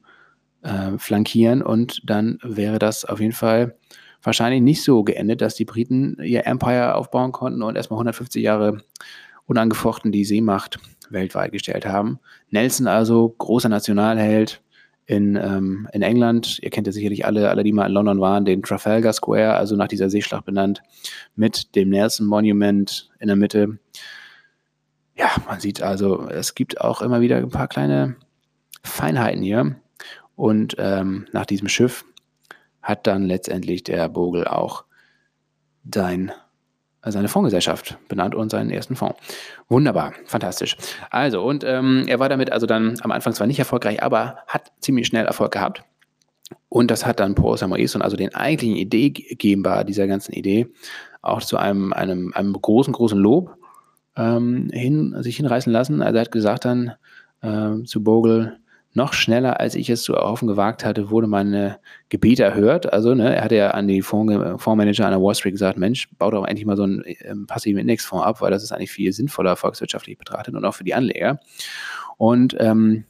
[0.62, 1.60] äh, flankieren.
[1.62, 3.76] Und dann wäre das auf jeden Fall
[4.22, 8.78] wahrscheinlich nicht so geendet, dass die Briten ihr Empire aufbauen konnten und erstmal 150 Jahre
[9.46, 10.78] unangefochten die Seemacht
[11.10, 12.18] weltweit gestellt haben.
[12.50, 14.62] Nelson also, großer Nationalheld
[15.06, 16.58] in, ähm, in England.
[16.62, 19.76] Ihr kennt ja sicherlich alle, alle, die mal in London waren, den Trafalgar Square, also
[19.76, 20.82] nach dieser Seeschlacht benannt,
[21.34, 23.78] mit dem Nelson Monument in der Mitte.
[25.16, 28.16] Ja, man sieht also, es gibt auch immer wieder ein paar kleine
[28.82, 29.76] Feinheiten hier.
[30.34, 32.04] Und ähm, nach diesem Schiff
[32.80, 34.84] hat dann letztendlich der Bogle auch
[35.92, 36.32] sein
[37.04, 39.18] seine Fondsgesellschaft benannt und seinen ersten Fonds.
[39.68, 40.76] Wunderbar, fantastisch.
[41.10, 44.72] Also, und ähm, er war damit also dann am Anfang zwar nicht erfolgreich, aber hat
[44.80, 45.82] ziemlich schnell Erfolg gehabt.
[46.68, 50.68] Und das hat dann Paul Samuelson, also den eigentlichen Ideegeber dieser ganzen Idee,
[51.22, 53.56] auch zu einem, einem, einem großen, großen Lob
[54.16, 56.02] ähm, hin, sich hinreißen lassen.
[56.02, 56.92] Also er hat gesagt dann
[57.40, 58.58] äh, zu Bogle,
[58.94, 61.78] noch schneller, als ich es zu erhoffen gewagt hatte, wurde meine
[62.08, 62.92] Gebete erhört.
[62.92, 66.30] Also, ne, er hatte ja an die Fondsmanager an der Wall Street gesagt, Mensch, bau
[66.30, 69.56] doch endlich mal so einen ähm, passiven Indexfonds ab, weil das ist eigentlich viel sinnvoller
[69.56, 71.40] volkswirtschaftlich betrachtet und auch für die Anleger.
[72.18, 73.04] Und ähm,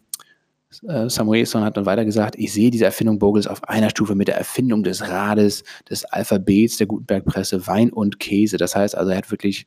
[0.86, 4.28] äh, Samuelson hat dann weiter gesagt, ich sehe diese Erfindung Bogels auf einer Stufe mit
[4.28, 8.56] der Erfindung des Rades, des Alphabets, der Gutenberg-Presse, Wein und Käse.
[8.56, 9.66] Das heißt also, er hat wirklich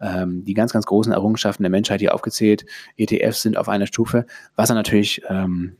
[0.00, 2.64] ähm, die ganz, ganz großen Errungenschaften der Menschheit hier aufgezählt.
[2.96, 4.26] ETFs sind auf einer Stufe.
[4.56, 5.76] Was er natürlich ähm,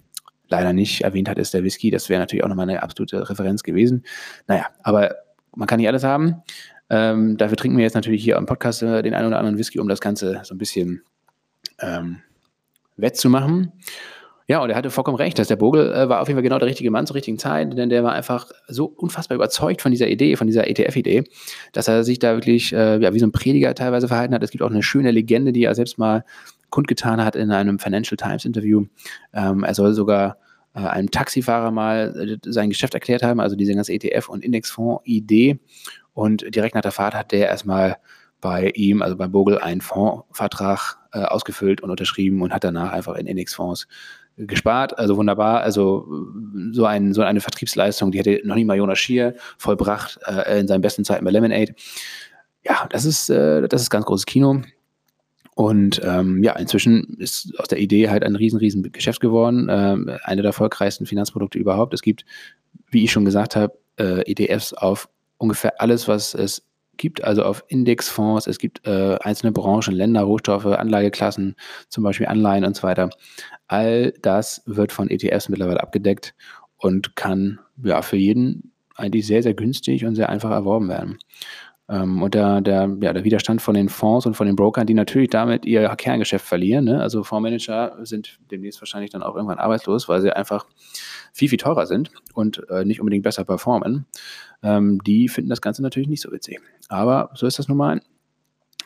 [0.48, 1.90] leider nicht erwähnt hat, ist der Whisky.
[1.90, 4.04] Das wäre natürlich auch nochmal eine absolute Referenz gewesen.
[4.46, 5.14] Naja, aber
[5.54, 6.42] man kann nicht alles haben.
[6.90, 9.78] Ähm, dafür trinken wir jetzt natürlich hier am Podcast äh, den einen oder anderen Whisky,
[9.78, 11.02] um das Ganze so ein bisschen
[11.78, 12.18] ähm,
[12.96, 13.72] wettzumachen.
[14.50, 16.58] Ja, und er hatte vollkommen recht, dass der Bogle äh, war auf jeden Fall genau
[16.58, 20.08] der richtige Mann zur richtigen Zeit, denn der war einfach so unfassbar überzeugt von dieser
[20.08, 21.22] Idee, von dieser ETF-Idee,
[21.72, 24.42] dass er sich da wirklich äh, ja, wie so ein Prediger teilweise verhalten hat.
[24.42, 26.24] Es gibt auch eine schöne Legende, die er selbst mal
[26.68, 28.86] kundgetan hat in einem Financial Times Interview.
[29.32, 30.36] Ähm, er soll sogar
[30.74, 35.60] äh, einem Taxifahrer mal äh, sein Geschäft erklärt haben, also diese ganze ETF- und Indexfonds-Idee.
[36.12, 37.98] Und direkt nach der Fahrt hat der erstmal
[38.40, 43.14] bei ihm, also bei Bogle, einen Fondsvertrag äh, ausgefüllt und unterschrieben und hat danach einfach
[43.14, 43.86] in Indexfonds
[44.46, 45.60] gespart, also wunderbar.
[45.60, 46.06] Also
[46.72, 50.68] so, ein, so eine Vertriebsleistung, die hätte noch nie mal Jonas Schier vollbracht äh, in
[50.68, 51.74] seinen besten Zeiten bei Lemonade.
[52.64, 54.62] Ja, das ist, äh, das ist ganz großes Kino.
[55.54, 59.68] Und ähm, ja, inzwischen ist aus der Idee halt ein riesen, riesen Geschäft geworden.
[59.70, 61.92] Ähm, eine der erfolgreichsten Finanzprodukte überhaupt.
[61.92, 62.24] Es gibt,
[62.90, 66.62] wie ich schon gesagt habe, äh, ETFs auf ungefähr alles, was es
[67.00, 71.56] gibt, also auf Indexfonds, es gibt äh, einzelne Branchen, Länder, Rohstoffe, Anlageklassen,
[71.88, 73.10] zum Beispiel Anleihen und so weiter.
[73.66, 76.34] All das wird von ETFs mittlerweile abgedeckt
[76.76, 81.18] und kann ja für jeden eigentlich sehr, sehr günstig und sehr einfach erworben werden.
[81.90, 84.94] Ähm, und der, der, ja, der Widerstand von den Fonds und von den Brokern, die
[84.94, 86.84] natürlich damit ihr Kerngeschäft verlieren.
[86.84, 87.00] Ne?
[87.00, 90.66] Also Fondsmanager sind demnächst wahrscheinlich dann auch irgendwann arbeitslos, weil sie einfach
[91.32, 94.06] viel, viel teurer sind und äh, nicht unbedingt besser performen.
[94.62, 96.60] Ähm, die finden das Ganze natürlich nicht so witzig.
[96.90, 98.02] Aber so ist das nun mal.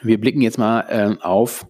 [0.03, 1.67] Wir blicken jetzt mal äh, auf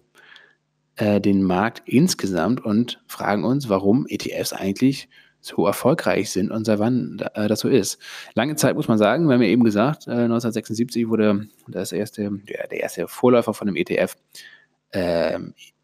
[0.97, 5.07] äh, den Markt insgesamt und fragen uns, warum ETFs eigentlich
[5.39, 7.99] so erfolgreich sind und seit wann äh, das so ist.
[8.33, 12.29] Lange Zeit muss man sagen, wir haben ja eben gesagt, äh, 1976 wurde das erste,
[12.29, 14.15] der, der erste Vorläufer von dem ETF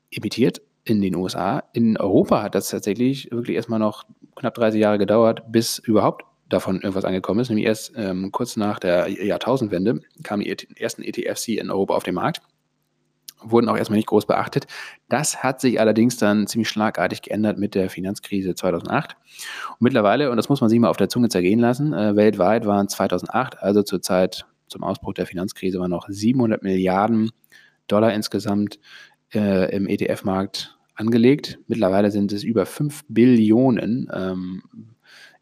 [0.09, 1.63] emittiert in den USA.
[1.73, 4.05] In Europa hat das tatsächlich wirklich erstmal noch
[4.37, 7.49] knapp 30 Jahre gedauert, bis überhaupt davon irgendwas angekommen ist.
[7.49, 12.15] Nämlich erst ähm, kurz nach der Jahrtausendwende kamen die ersten ETFs in Europa auf den
[12.15, 12.41] Markt
[13.43, 14.67] wurden auch erstmal nicht groß beachtet.
[15.09, 19.15] Das hat sich allerdings dann ziemlich schlagartig geändert mit der Finanzkrise 2008.
[19.71, 22.65] Und mittlerweile, und das muss man sich mal auf der Zunge zergehen lassen, äh, weltweit
[22.65, 27.31] waren 2008, also zur Zeit zum Ausbruch der Finanzkrise, waren noch 700 Milliarden
[27.87, 28.79] Dollar insgesamt
[29.33, 31.59] äh, im ETF-Markt angelegt.
[31.67, 34.63] Mittlerweile sind es über 5 Billionen ähm,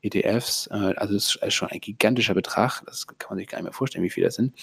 [0.02, 0.68] ETFs.
[0.68, 2.82] Äh, also das ist schon ein gigantischer Betrag.
[2.86, 4.54] Das kann man sich gar nicht mehr vorstellen, wie viel das sind.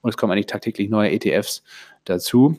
[0.00, 1.62] Und es kommen eigentlich tagtäglich neue ETFs
[2.04, 2.56] dazu.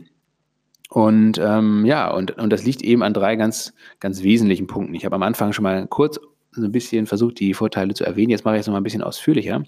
[0.89, 4.95] Und ähm, ja, und, und das liegt eben an drei ganz, ganz wesentlichen Punkten.
[4.95, 6.19] Ich habe am Anfang schon mal kurz
[6.51, 8.31] so ein bisschen versucht, die Vorteile zu erwähnen.
[8.31, 9.63] Jetzt mache ich es noch mal ein bisschen ausführlicher.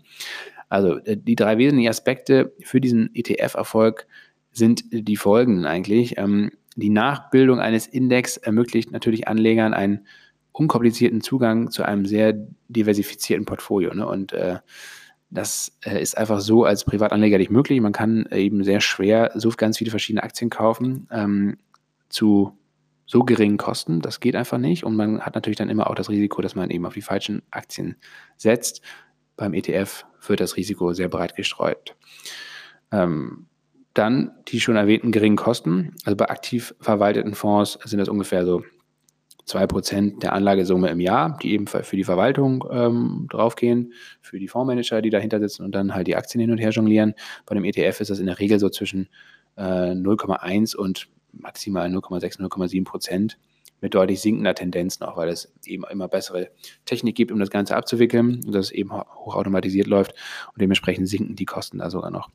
[0.69, 4.07] Also äh, die drei wesentlichen Aspekte für diesen ETF-Erfolg
[4.51, 6.17] sind die folgenden eigentlich.
[6.17, 10.07] Ähm, die Nachbildung eines Index ermöglicht natürlich Anlegern einen
[10.59, 12.33] unkomplizierten Zugang zu einem sehr
[12.67, 13.93] diversifizierten Portfolio.
[13.93, 14.05] Ne?
[14.05, 14.57] Und äh,
[15.29, 17.79] das äh, ist einfach so als Privatanleger nicht möglich.
[17.79, 21.57] Man kann eben sehr schwer so ganz viele verschiedene Aktien kaufen ähm,
[22.09, 22.57] zu
[23.05, 24.01] so geringen Kosten.
[24.01, 24.83] Das geht einfach nicht.
[24.83, 27.41] Und man hat natürlich dann immer auch das Risiko, dass man eben auf die falschen
[27.51, 27.95] Aktien
[28.37, 28.81] setzt.
[29.37, 31.95] Beim ETF wird das Risiko sehr breit gestreut.
[32.91, 33.47] Ähm,
[33.93, 35.95] dann die schon erwähnten geringen Kosten.
[36.03, 38.63] Also bei aktiv verwalteten Fonds sind das ungefähr so
[39.49, 45.01] 2% der Anlagesumme im Jahr, die eben für die Verwaltung ähm, draufgehen, für die Fondsmanager,
[45.01, 47.15] die dahinter sitzen und dann halt die Aktien hin und her jonglieren.
[47.45, 49.09] Bei dem ETF ist das in der Regel so zwischen
[49.55, 53.37] äh, 0,1 und maximal 0,6, 0,7 Prozent
[53.81, 56.49] mit deutlich sinkender Tendenz noch, weil es eben immer bessere
[56.85, 60.13] Technik gibt, um das Ganze abzuwickeln und das eben hochautomatisiert läuft
[60.53, 62.29] und dementsprechend sinken die Kosten da sogar noch.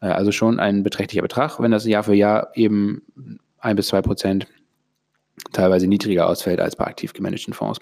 [0.00, 3.02] Äh, also schon ein beträchtlicher Betrag, wenn das Jahr für Jahr eben
[3.58, 4.46] ein bis zwei Prozent
[5.52, 7.80] teilweise niedriger ausfällt als bei aktiv gemanagten Fonds.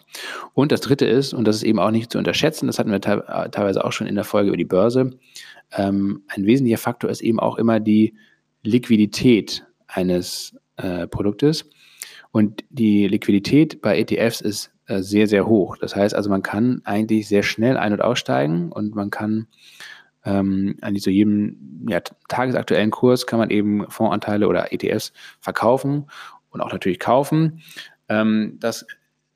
[0.55, 3.01] Und das dritte ist, und das ist eben auch nicht zu unterschätzen, das hatten wir
[3.01, 5.11] te teilweise auch schon in der Folge über die Börse,
[5.73, 8.15] ähm, ein wesentlicher Faktor ist eben auch immer die
[8.63, 11.69] Liquidität eines äh, Produktes.
[12.33, 15.77] Und die Liquidität bei ETFs ist äh, sehr, sehr hoch.
[15.77, 19.47] Das heißt also, man kann eigentlich sehr schnell ein- und aussteigen und man kann
[20.25, 26.07] ähm, eigentlich zu jedem ja, tagesaktuellen Kurs kann man eben Fondsanteile oder ETFs verkaufen
[26.51, 27.63] und auch natürlich kaufen.
[28.09, 28.87] Ähm, das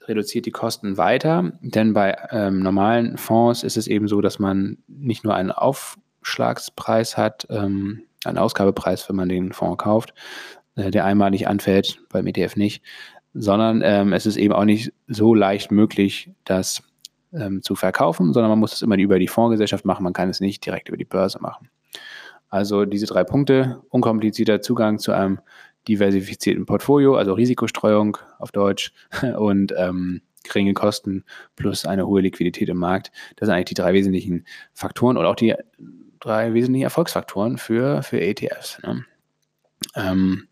[0.03, 4.79] reduziert die Kosten weiter, denn bei ähm, normalen Fonds ist es eben so, dass man
[4.87, 10.15] nicht nur einen Aufschlagspreis hat, ähm, einen Ausgabepreis, wenn man den Fonds kauft,
[10.77, 12.83] äh, der einmalig anfällt, beim ETF nicht,
[13.33, 16.83] sondern ähm, es ist eben auch nicht so leicht möglich, das
[17.33, 20.41] ähm, zu verkaufen, sondern man muss es immer über die Fondsgesellschaft machen, man kann es
[20.41, 21.69] nicht direkt über die Börse machen.
[22.49, 25.41] Also diese drei Punkte, unkomplizierter Zugang zu einem
[25.89, 28.93] diversifizierten Portfolio, also Risikostreuung auf Deutsch
[29.37, 31.25] und ähm, geringe Kosten
[31.57, 33.11] plus eine hohe Liquidität im Markt.
[33.37, 35.55] Das sind eigentlich die drei wesentlichen Faktoren oder auch die
[36.21, 38.81] drei wesentlichen Erfolgsfaktoren für, für ETFs.
[38.83, 39.05] Ne?
[39.97, 40.49] Ähm,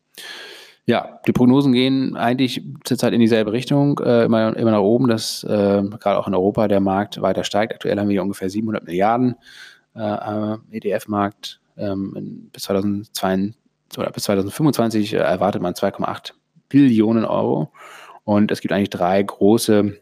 [0.85, 5.45] ja, die Prognosen gehen eigentlich zurzeit in dieselbe Richtung, äh, immer, immer nach oben, dass
[5.45, 7.73] äh, gerade auch in Europa der Markt weiter steigt.
[7.73, 9.37] Aktuell haben wir ungefähr 700 Milliarden
[9.95, 11.61] äh, ETF-Markt.
[11.77, 13.55] Ähm, bis 2022
[13.99, 16.33] oder bis 2025 äh, erwartet man 2,8
[16.69, 17.73] Billionen Euro.
[18.25, 19.99] Und es gibt eigentlich drei große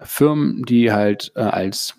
[0.00, 1.94] Firmen, die halt äh, als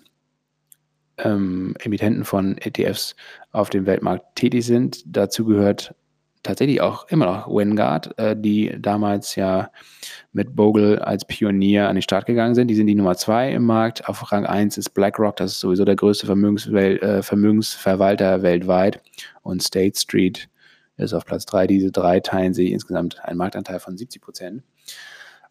[1.18, 3.14] ähm, Emittenten von ETFs
[3.52, 5.02] auf dem Weltmarkt tätig sind.
[5.06, 5.94] Dazu gehört
[6.42, 9.70] tatsächlich auch immer noch Vanguard, äh, die damals ja
[10.32, 12.68] mit Bogle als Pionier an den Start gegangen sind.
[12.68, 14.08] Die sind die Nummer zwei im Markt.
[14.08, 19.00] Auf Rang 1 ist BlackRock, das ist sowieso der größte Vermögenswel äh, Vermögensverwalter weltweit.
[19.42, 20.48] Und State Street
[21.02, 21.66] ist auf Platz 3.
[21.66, 24.62] Diese drei teilen sich insgesamt einen Marktanteil von 70 Prozent.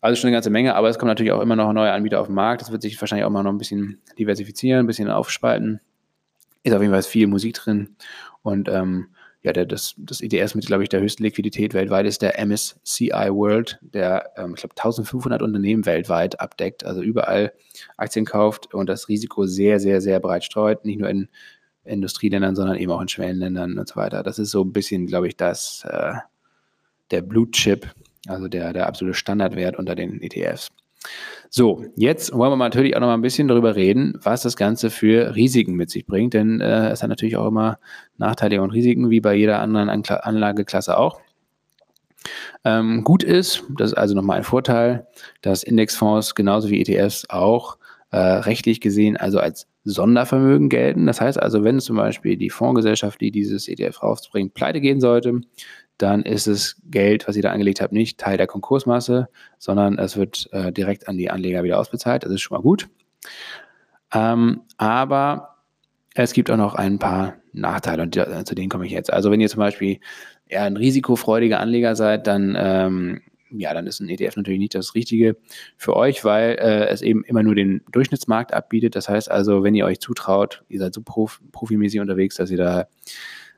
[0.01, 2.27] Also schon eine ganze Menge, aber es kommen natürlich auch immer noch neue Anbieter auf
[2.27, 2.61] den Markt.
[2.61, 5.79] Das wird sich wahrscheinlich auch mal noch ein bisschen diversifizieren, ein bisschen aufspalten.
[6.63, 7.95] Ist auf jeden Fall viel Musik drin.
[8.41, 9.09] Und ähm,
[9.43, 13.29] ja, der, das, das ETS mit, glaube ich, der höchsten Liquidität weltweit ist der MSCI
[13.29, 17.51] World, der, ähm, ich glaube, 1500 Unternehmen weltweit abdeckt, also überall
[17.97, 21.27] Aktien kauft und das Risiko sehr, sehr, sehr breit streut, nicht nur in
[21.83, 24.23] Industrieländern, sondern eben auch in Schwellenländern und so weiter.
[24.23, 26.13] Das ist so ein bisschen, glaube ich, das, äh,
[27.09, 27.87] der Blue Chip,
[28.27, 30.69] also der, der absolute Standardwert unter den ETFs.
[31.49, 34.89] So, jetzt wollen wir natürlich auch noch mal ein bisschen darüber reden, was das Ganze
[34.89, 37.79] für Risiken mit sich bringt, denn äh, es hat natürlich auch immer
[38.17, 41.19] Nachteile und Risiken, wie bei jeder anderen Anlageklasse auch.
[42.63, 45.07] Ähm, gut ist, das ist also nochmal ein Vorteil,
[45.41, 47.77] dass Indexfonds genauso wie ETFs auch
[48.11, 51.07] äh, rechtlich gesehen also als Sondervermögen gelten.
[51.07, 55.41] Das heißt also, wenn zum Beispiel die Fondsgesellschaft, die dieses ETF rausbringt, pleite gehen sollte,
[55.97, 60.17] dann ist das Geld, was ihr da angelegt habt, nicht Teil der Konkursmasse, sondern es
[60.17, 62.23] wird äh, direkt an die Anleger wieder ausbezahlt.
[62.23, 62.89] Das ist schon mal gut.
[64.13, 65.57] Ähm, aber
[66.15, 69.11] es gibt auch noch ein paar Nachteile und zu denen komme ich jetzt.
[69.11, 69.99] Also wenn ihr zum Beispiel
[70.47, 74.95] eher ein risikofreudiger Anleger seid, dann ähm, ja, dann ist ein ETF natürlich nicht das
[74.95, 75.37] Richtige
[75.77, 78.95] für euch, weil äh, es eben immer nur den Durchschnittsmarkt abbietet.
[78.95, 82.57] Das heißt also, wenn ihr euch zutraut, ihr seid so prof profimäßig unterwegs, dass ihr
[82.57, 82.87] da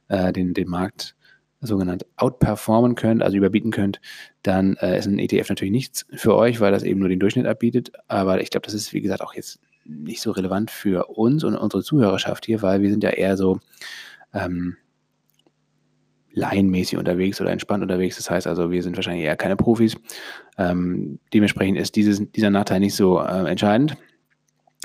[0.08, 1.16] äh, den, den Markt
[1.62, 4.02] sogenannt outperformen könnt, also überbieten könnt,
[4.42, 7.46] dann äh, ist ein ETF natürlich nichts für euch, weil das eben nur den Durchschnitt
[7.46, 7.92] abbietet.
[8.08, 11.56] Aber ich glaube, das ist, wie gesagt, auch jetzt nicht so relevant für uns und
[11.56, 13.60] unsere Zuhörerschaft hier, weil wir sind ja eher so
[14.34, 14.78] ähm,
[16.34, 18.18] laienmäßig unterwegs oder entspannt unterwegs.
[18.18, 19.96] Das heißt also, wir sind wahrscheinlich eher keine Profis.
[20.58, 23.98] Ähm, dementsprechend ist dieses, dieser Nachteil nicht so äh, entscheidend.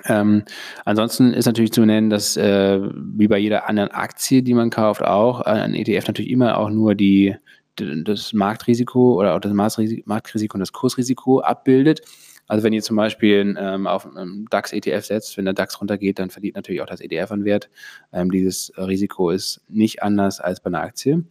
[0.04, 0.44] Ähm,
[0.84, 5.02] ansonsten ist natürlich zu nennen, dass äh, wie bei jeder anderen Aktie, die man kauft,
[5.02, 7.34] auch äh, ein ETF natürlich immer auch nur die,
[7.76, 12.02] das Marktrisiko oder auch das Marktrisiko und das Kursrisiko abbildet.
[12.48, 16.30] Also wenn ihr zum Beispiel ähm, auf einen DAX-ETF setzt, wenn der DAX runtergeht, dann
[16.30, 17.68] verliert natürlich auch das ETF an Wert.
[18.12, 21.24] Ähm, dieses Risiko ist nicht anders als bei einer Aktie.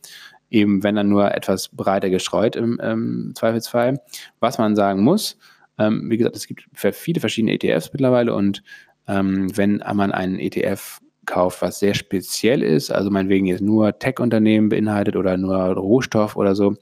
[0.49, 3.99] Eben wenn dann nur etwas breiter gestreut im, im Zweifelsfall.
[4.39, 5.37] Was man sagen muss,
[5.77, 8.63] ähm, wie gesagt, es gibt viele verschiedene ETFs mittlerweile und
[9.07, 14.69] ähm, wenn man einen ETF kauft, was sehr speziell ist, also meinetwegen jetzt nur Tech-Unternehmen
[14.69, 16.75] beinhaltet oder nur Rohstoff oder so,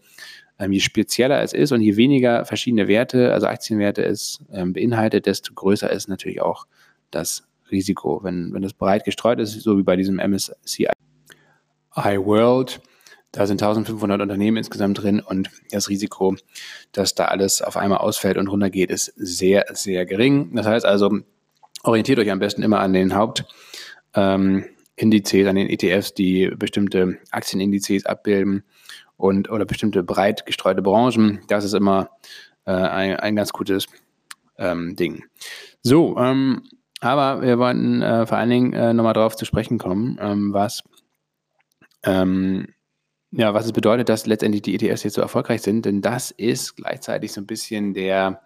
[0.59, 5.25] ähm, je spezieller es ist und je weniger verschiedene Werte, also Aktienwerte es ähm, beinhaltet,
[5.25, 6.65] desto größer ist natürlich auch
[7.11, 8.23] das Risiko.
[8.23, 10.87] Wenn, wenn das breit gestreut ist, so wie bei diesem MSCI
[11.95, 12.81] World,
[13.31, 16.37] da sind 1500 Unternehmen insgesamt drin und das Risiko,
[16.93, 20.55] dass da alles auf einmal ausfällt und runtergeht, ist sehr, sehr gering.
[20.55, 21.19] Das heißt also,
[21.83, 23.47] orientiert euch am besten immer an den Hauptindizes,
[24.15, 28.63] ähm, an den ETFs, die bestimmte Aktienindizes abbilden
[29.17, 31.41] und oder bestimmte breit gestreute Branchen.
[31.47, 32.09] Das ist immer
[32.65, 33.87] äh, ein, ein ganz gutes
[34.57, 35.23] ähm, Ding.
[35.81, 36.63] So, ähm,
[36.99, 40.83] aber wir wollten äh, vor allen Dingen äh, nochmal darauf zu sprechen kommen, ähm, was
[42.03, 42.67] ähm,
[43.37, 46.75] ja, was es bedeutet, dass letztendlich die ETFs jetzt so erfolgreich sind, denn das ist
[46.77, 48.41] gleichzeitig so ein bisschen der,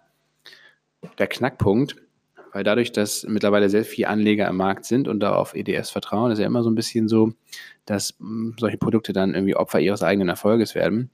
[1.18, 1.96] der Knackpunkt,
[2.52, 6.32] weil dadurch, dass mittlerweile sehr viele Anleger am Markt sind und da auf ETFs vertrauen,
[6.32, 7.32] ist ja immer so ein bisschen so,
[7.86, 11.10] dass hm, solche Produkte dann irgendwie Opfer ihres eigenen Erfolges werden.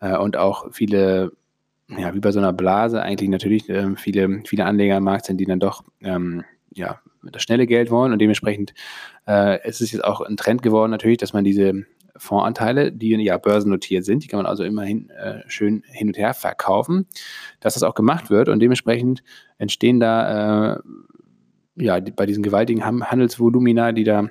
[0.00, 1.32] Äh, und auch viele
[1.88, 5.38] ja, wie bei so einer Blase eigentlich natürlich äh, viele, viele Anleger im Markt sind,
[5.38, 8.12] die dann doch ähm, ja, das schnelle Geld wollen.
[8.12, 8.74] Und dementsprechend
[9.26, 11.84] äh, es ist jetzt auch ein Trend geworden natürlich, dass man diese
[12.16, 16.34] Fondsanteile, die ja börsennotiert sind, die kann man also immerhin äh, schön hin und her
[16.34, 17.06] verkaufen,
[17.60, 19.22] dass das auch gemacht wird und dementsprechend
[19.58, 20.78] entstehen da äh,
[21.76, 24.28] ja bei diesen gewaltigen Handelsvolumina, die da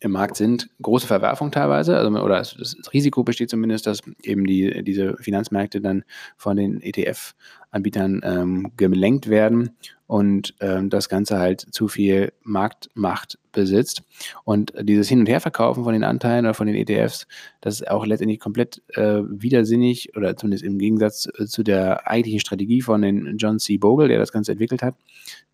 [0.00, 4.82] im Markt sind, große Verwerfung teilweise, also, oder das Risiko besteht zumindest, dass eben die,
[4.84, 6.04] diese Finanzmärkte dann
[6.36, 9.70] von den ETF-Anbietern ähm, gelenkt werden
[10.06, 14.02] und ähm, das Ganze halt zu viel Marktmacht besitzt.
[14.44, 17.26] Und dieses Hin- und Herverkaufen von den Anteilen oder von den ETFs,
[17.62, 22.40] das ist auch letztendlich komplett äh, widersinnig oder zumindest im Gegensatz äh, zu der eigentlichen
[22.40, 23.78] Strategie von den John C.
[23.78, 24.94] Bogle, der das Ganze entwickelt hat.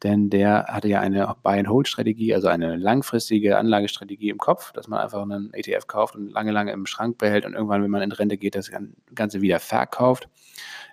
[0.03, 5.22] Denn der hatte ja eine Buy-and-Hold-Strategie, also eine langfristige Anlagestrategie im Kopf, dass man einfach
[5.22, 8.36] einen ETF kauft und lange, lange im Schrank behält und irgendwann, wenn man in Rente
[8.36, 8.70] geht, das
[9.14, 10.28] Ganze wieder verkauft.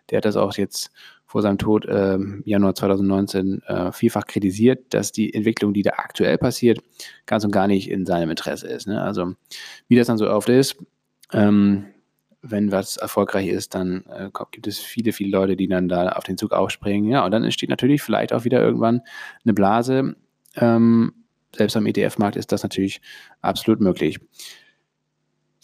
[0.10, 0.92] Der hat das auch jetzt
[1.28, 5.92] vor seinem Tod im äh, Januar 2019 äh, vielfach kritisiert, dass die Entwicklung, die da
[5.98, 6.80] aktuell passiert,
[7.26, 8.88] ganz und gar nicht in seinem Interesse ist.
[8.88, 9.02] Ne?
[9.02, 9.34] Also
[9.90, 10.78] wie das dann so oft ist,
[11.34, 11.88] ähm,
[12.42, 16.24] wenn was erfolgreich ist, dann äh, gibt es viele, viele Leute, die dann da auf
[16.24, 17.10] den Zug aufspringen.
[17.10, 19.02] Ja, und dann entsteht natürlich vielleicht auch wieder irgendwann
[19.44, 20.16] eine Blase.
[20.56, 21.14] Ähm,
[21.56, 23.02] selbst am ETF-Markt ist das natürlich
[23.42, 24.20] absolut möglich.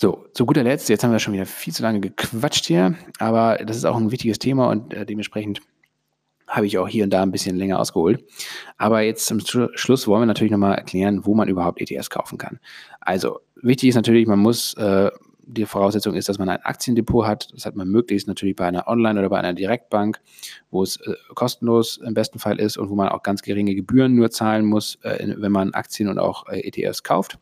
[0.04, 3.60] So, zu guter Letzt, jetzt haben wir schon wieder viel zu lange gequatscht hier, aber
[3.66, 5.62] das ist auch ein wichtiges Thema und äh, dementsprechend
[6.46, 8.22] habe ich auch hier und da ein bisschen länger ausgeholt.
[8.78, 12.60] Aber jetzt zum Schluss wollen wir natürlich nochmal erklären, wo man überhaupt ETFs kaufen kann.
[13.00, 17.54] Also, wichtig ist natürlich, man muss, äh, die Voraussetzung ist, dass man ein Aktiendepot hat.
[17.54, 20.20] Das hat man möglichst natürlich bei einer Online- oder bei einer Direktbank,
[20.70, 24.16] wo es äh, kostenlos im besten Fall ist und wo man auch ganz geringe Gebühren
[24.16, 27.40] nur zahlen muss, äh, wenn man Aktien und auch äh, ETFs kauft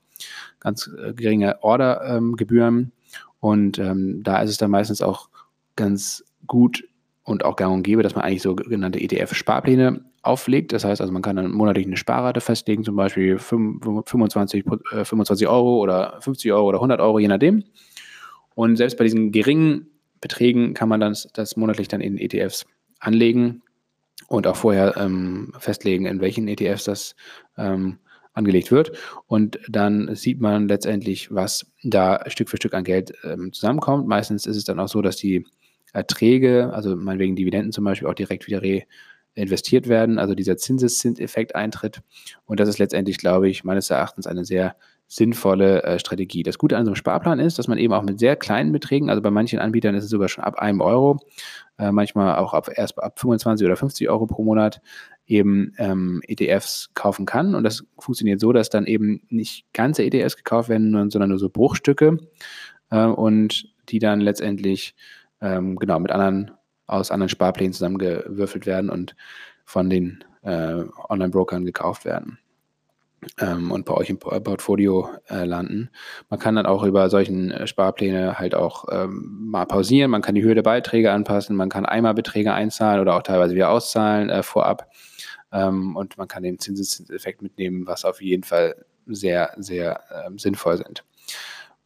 [0.60, 2.76] ganz äh, geringe Ordergebühren.
[2.76, 2.92] Ähm,
[3.40, 5.30] und ähm, da ist es dann meistens auch
[5.76, 6.84] ganz gut
[7.24, 10.74] und auch gang und gäbe, dass man eigentlich sogenannte ETF-Sparpläne auflegt.
[10.74, 15.50] Das heißt also, man kann dann monatlich eine Sparrate festlegen, zum Beispiel 25, 25 äh,
[15.50, 17.64] Euro oder 50 Euro oder 100 Euro, je nachdem.
[18.54, 19.88] Und selbst bei diesen geringen
[20.20, 22.66] Beträgen kann man dann das, monatlich dann in ETFs
[23.00, 23.64] anlegen
[24.28, 27.16] und auch vorher ähm, festlegen, in welchen ETFs das
[27.58, 27.98] ähm,
[28.34, 28.92] angelegt wird.
[29.28, 34.08] Und dann sieht man letztendlich, was da Stück für Stück an Geld ähm, zusammenkommt.
[34.08, 35.46] Meistens ist es dann auch so, dass die
[35.94, 38.62] Erträge, also meinetwegen Dividenden zum Beispiel, auch direkt wieder
[39.36, 42.02] reinvestiert werden, also dieser Zinseszinseffekt eintritt.
[42.46, 44.76] Und das ist letztendlich, glaube ich, meines Erachtens eine sehr
[45.12, 46.42] sinnvolle äh, Strategie.
[46.42, 49.10] Das Gute an so einem Sparplan ist, dass man eben auch mit sehr kleinen Beträgen,
[49.10, 51.20] also bei manchen Anbietern ist es sogar schon ab einem Euro,
[51.78, 54.82] äh, manchmal auch ab, erst ab 25 oder 50 Euro pro Monat,
[55.26, 57.56] eben ähm, ETFs kaufen kann.
[57.56, 61.50] Und das funktioniert so, dass dann eben nicht ganze ETFs gekauft werden, sondern nur so
[61.50, 62.18] Bruchstücke
[62.90, 64.96] äh, und die dann letztendlich
[65.42, 66.52] ähm, genau mit anderen
[66.88, 69.16] aus anderen Sparplänen zusammengewürfelt werden und
[69.64, 72.38] von den äh, Online-Brokern gekauft werden
[73.40, 75.90] ähm, und bei euch im Portfolio äh, landen.
[76.30, 80.36] Man kann dann auch über solchen äh, Sparpläne halt auch ähm, mal pausieren, man kann
[80.36, 84.30] die Höhe der Beiträge anpassen, man kann einmal Beträge einzahlen oder auch teilweise wieder auszahlen
[84.30, 84.90] äh, vorab
[85.52, 90.78] ähm, und man kann den Zinseszinseffekt mitnehmen, was auf jeden Fall sehr, sehr ähm, sinnvoll
[90.78, 91.04] sind.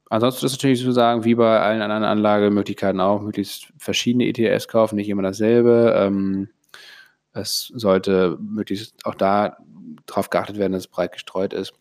[0.09, 4.95] Ansonsten ist natürlich so sagen, wie bei allen anderen Anlagemöglichkeiten auch, möglichst verschiedene ETFs kaufen,
[4.95, 5.95] nicht immer dasselbe.
[5.97, 6.49] Ähm,
[7.34, 9.57] es sollte möglichst auch da
[10.05, 11.74] darauf geachtet werden, dass es breit gestreut ist.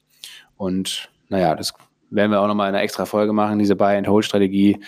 [0.57, 1.75] Und naja, das
[2.11, 4.81] werden wir auch nochmal in einer extra Folge machen, diese Buy-and-Hold-Strategie.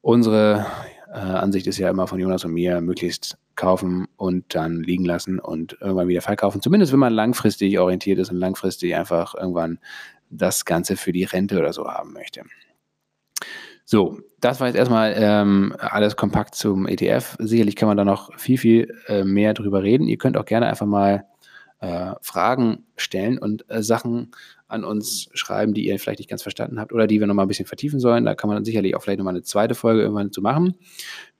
[0.00, 0.66] Unsere
[1.12, 5.38] äh, Ansicht ist ja immer von Jonas und mir, möglichst kaufen und dann liegen lassen
[5.38, 6.62] und irgendwann wieder verkaufen.
[6.62, 9.78] Zumindest wenn man langfristig orientiert ist und langfristig einfach irgendwann
[10.30, 12.42] das Ganze für die Rente oder so haben möchte.
[13.84, 17.36] So, das war jetzt erstmal ähm, alles kompakt zum ETF.
[17.38, 20.08] Sicherlich kann man da noch viel, viel äh, mehr drüber reden.
[20.08, 21.26] Ihr könnt auch gerne einfach mal
[21.80, 24.30] äh, Fragen stellen und äh, Sachen
[24.72, 27.48] an uns schreiben, die ihr vielleicht nicht ganz verstanden habt oder die wir nochmal ein
[27.48, 28.24] bisschen vertiefen sollen.
[28.24, 30.76] Da kann man dann sicherlich auch vielleicht nochmal eine zweite Folge irgendwann zu machen.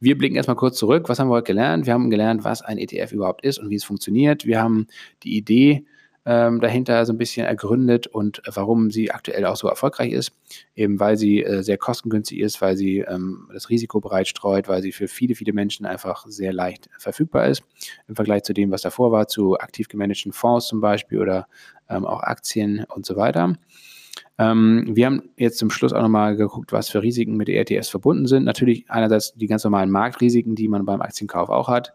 [0.01, 1.09] Wir blicken erstmal kurz zurück.
[1.09, 1.87] Was haben wir heute gelernt?
[1.87, 4.47] Wir haben gelernt, was ein ETF überhaupt ist und wie es funktioniert.
[4.47, 4.87] Wir haben
[5.23, 5.85] die Idee
[6.25, 10.33] ähm, dahinter so ein bisschen ergründet und warum sie aktuell auch so erfolgreich ist.
[10.77, 14.83] Eben weil sie äh, sehr kostengünstig ist, weil sie ähm, das Risiko breit streut, weil
[14.83, 17.63] sie für viele, viele Menschen einfach sehr leicht verfügbar ist
[18.09, 21.49] im Vergleich zu dem, was davor war, zu aktiv gemanagten Fonds zum Beispiel oder
[21.89, 23.55] ähm, auch Aktien und so weiter.
[24.39, 28.27] Ähm, wir haben jetzt zum Schluss auch nochmal geguckt, was für Risiken mit ETFs verbunden
[28.27, 28.45] sind.
[28.45, 31.93] Natürlich einerseits die ganz normalen Marktrisiken, die man beim Aktienkauf auch hat.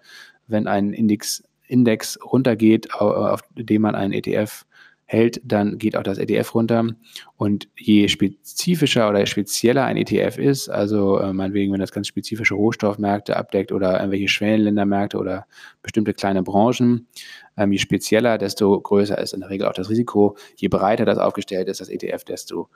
[0.47, 4.65] Wenn ein Index Index runtergeht, auf dem man einen ETF
[5.07, 6.85] hält, dann geht auch das ETF runter.
[7.37, 12.55] Und je spezifischer oder spezieller ein ETF ist, also äh, meinetwegen, wenn das ganz spezifische
[12.55, 15.47] Rohstoffmärkte abdeckt oder irgendwelche Schwellenländermärkte oder
[15.81, 17.07] bestimmte kleine Branchen,
[17.55, 20.37] ähm, je spezieller, desto größer ist in der Regel auch das Risiko.
[20.57, 22.69] Je breiter das aufgestellt ist, das ETF, desto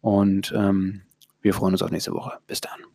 [0.00, 1.02] und ähm,
[1.40, 2.38] wir freuen uns auf nächste Woche.
[2.46, 2.93] Bis dann.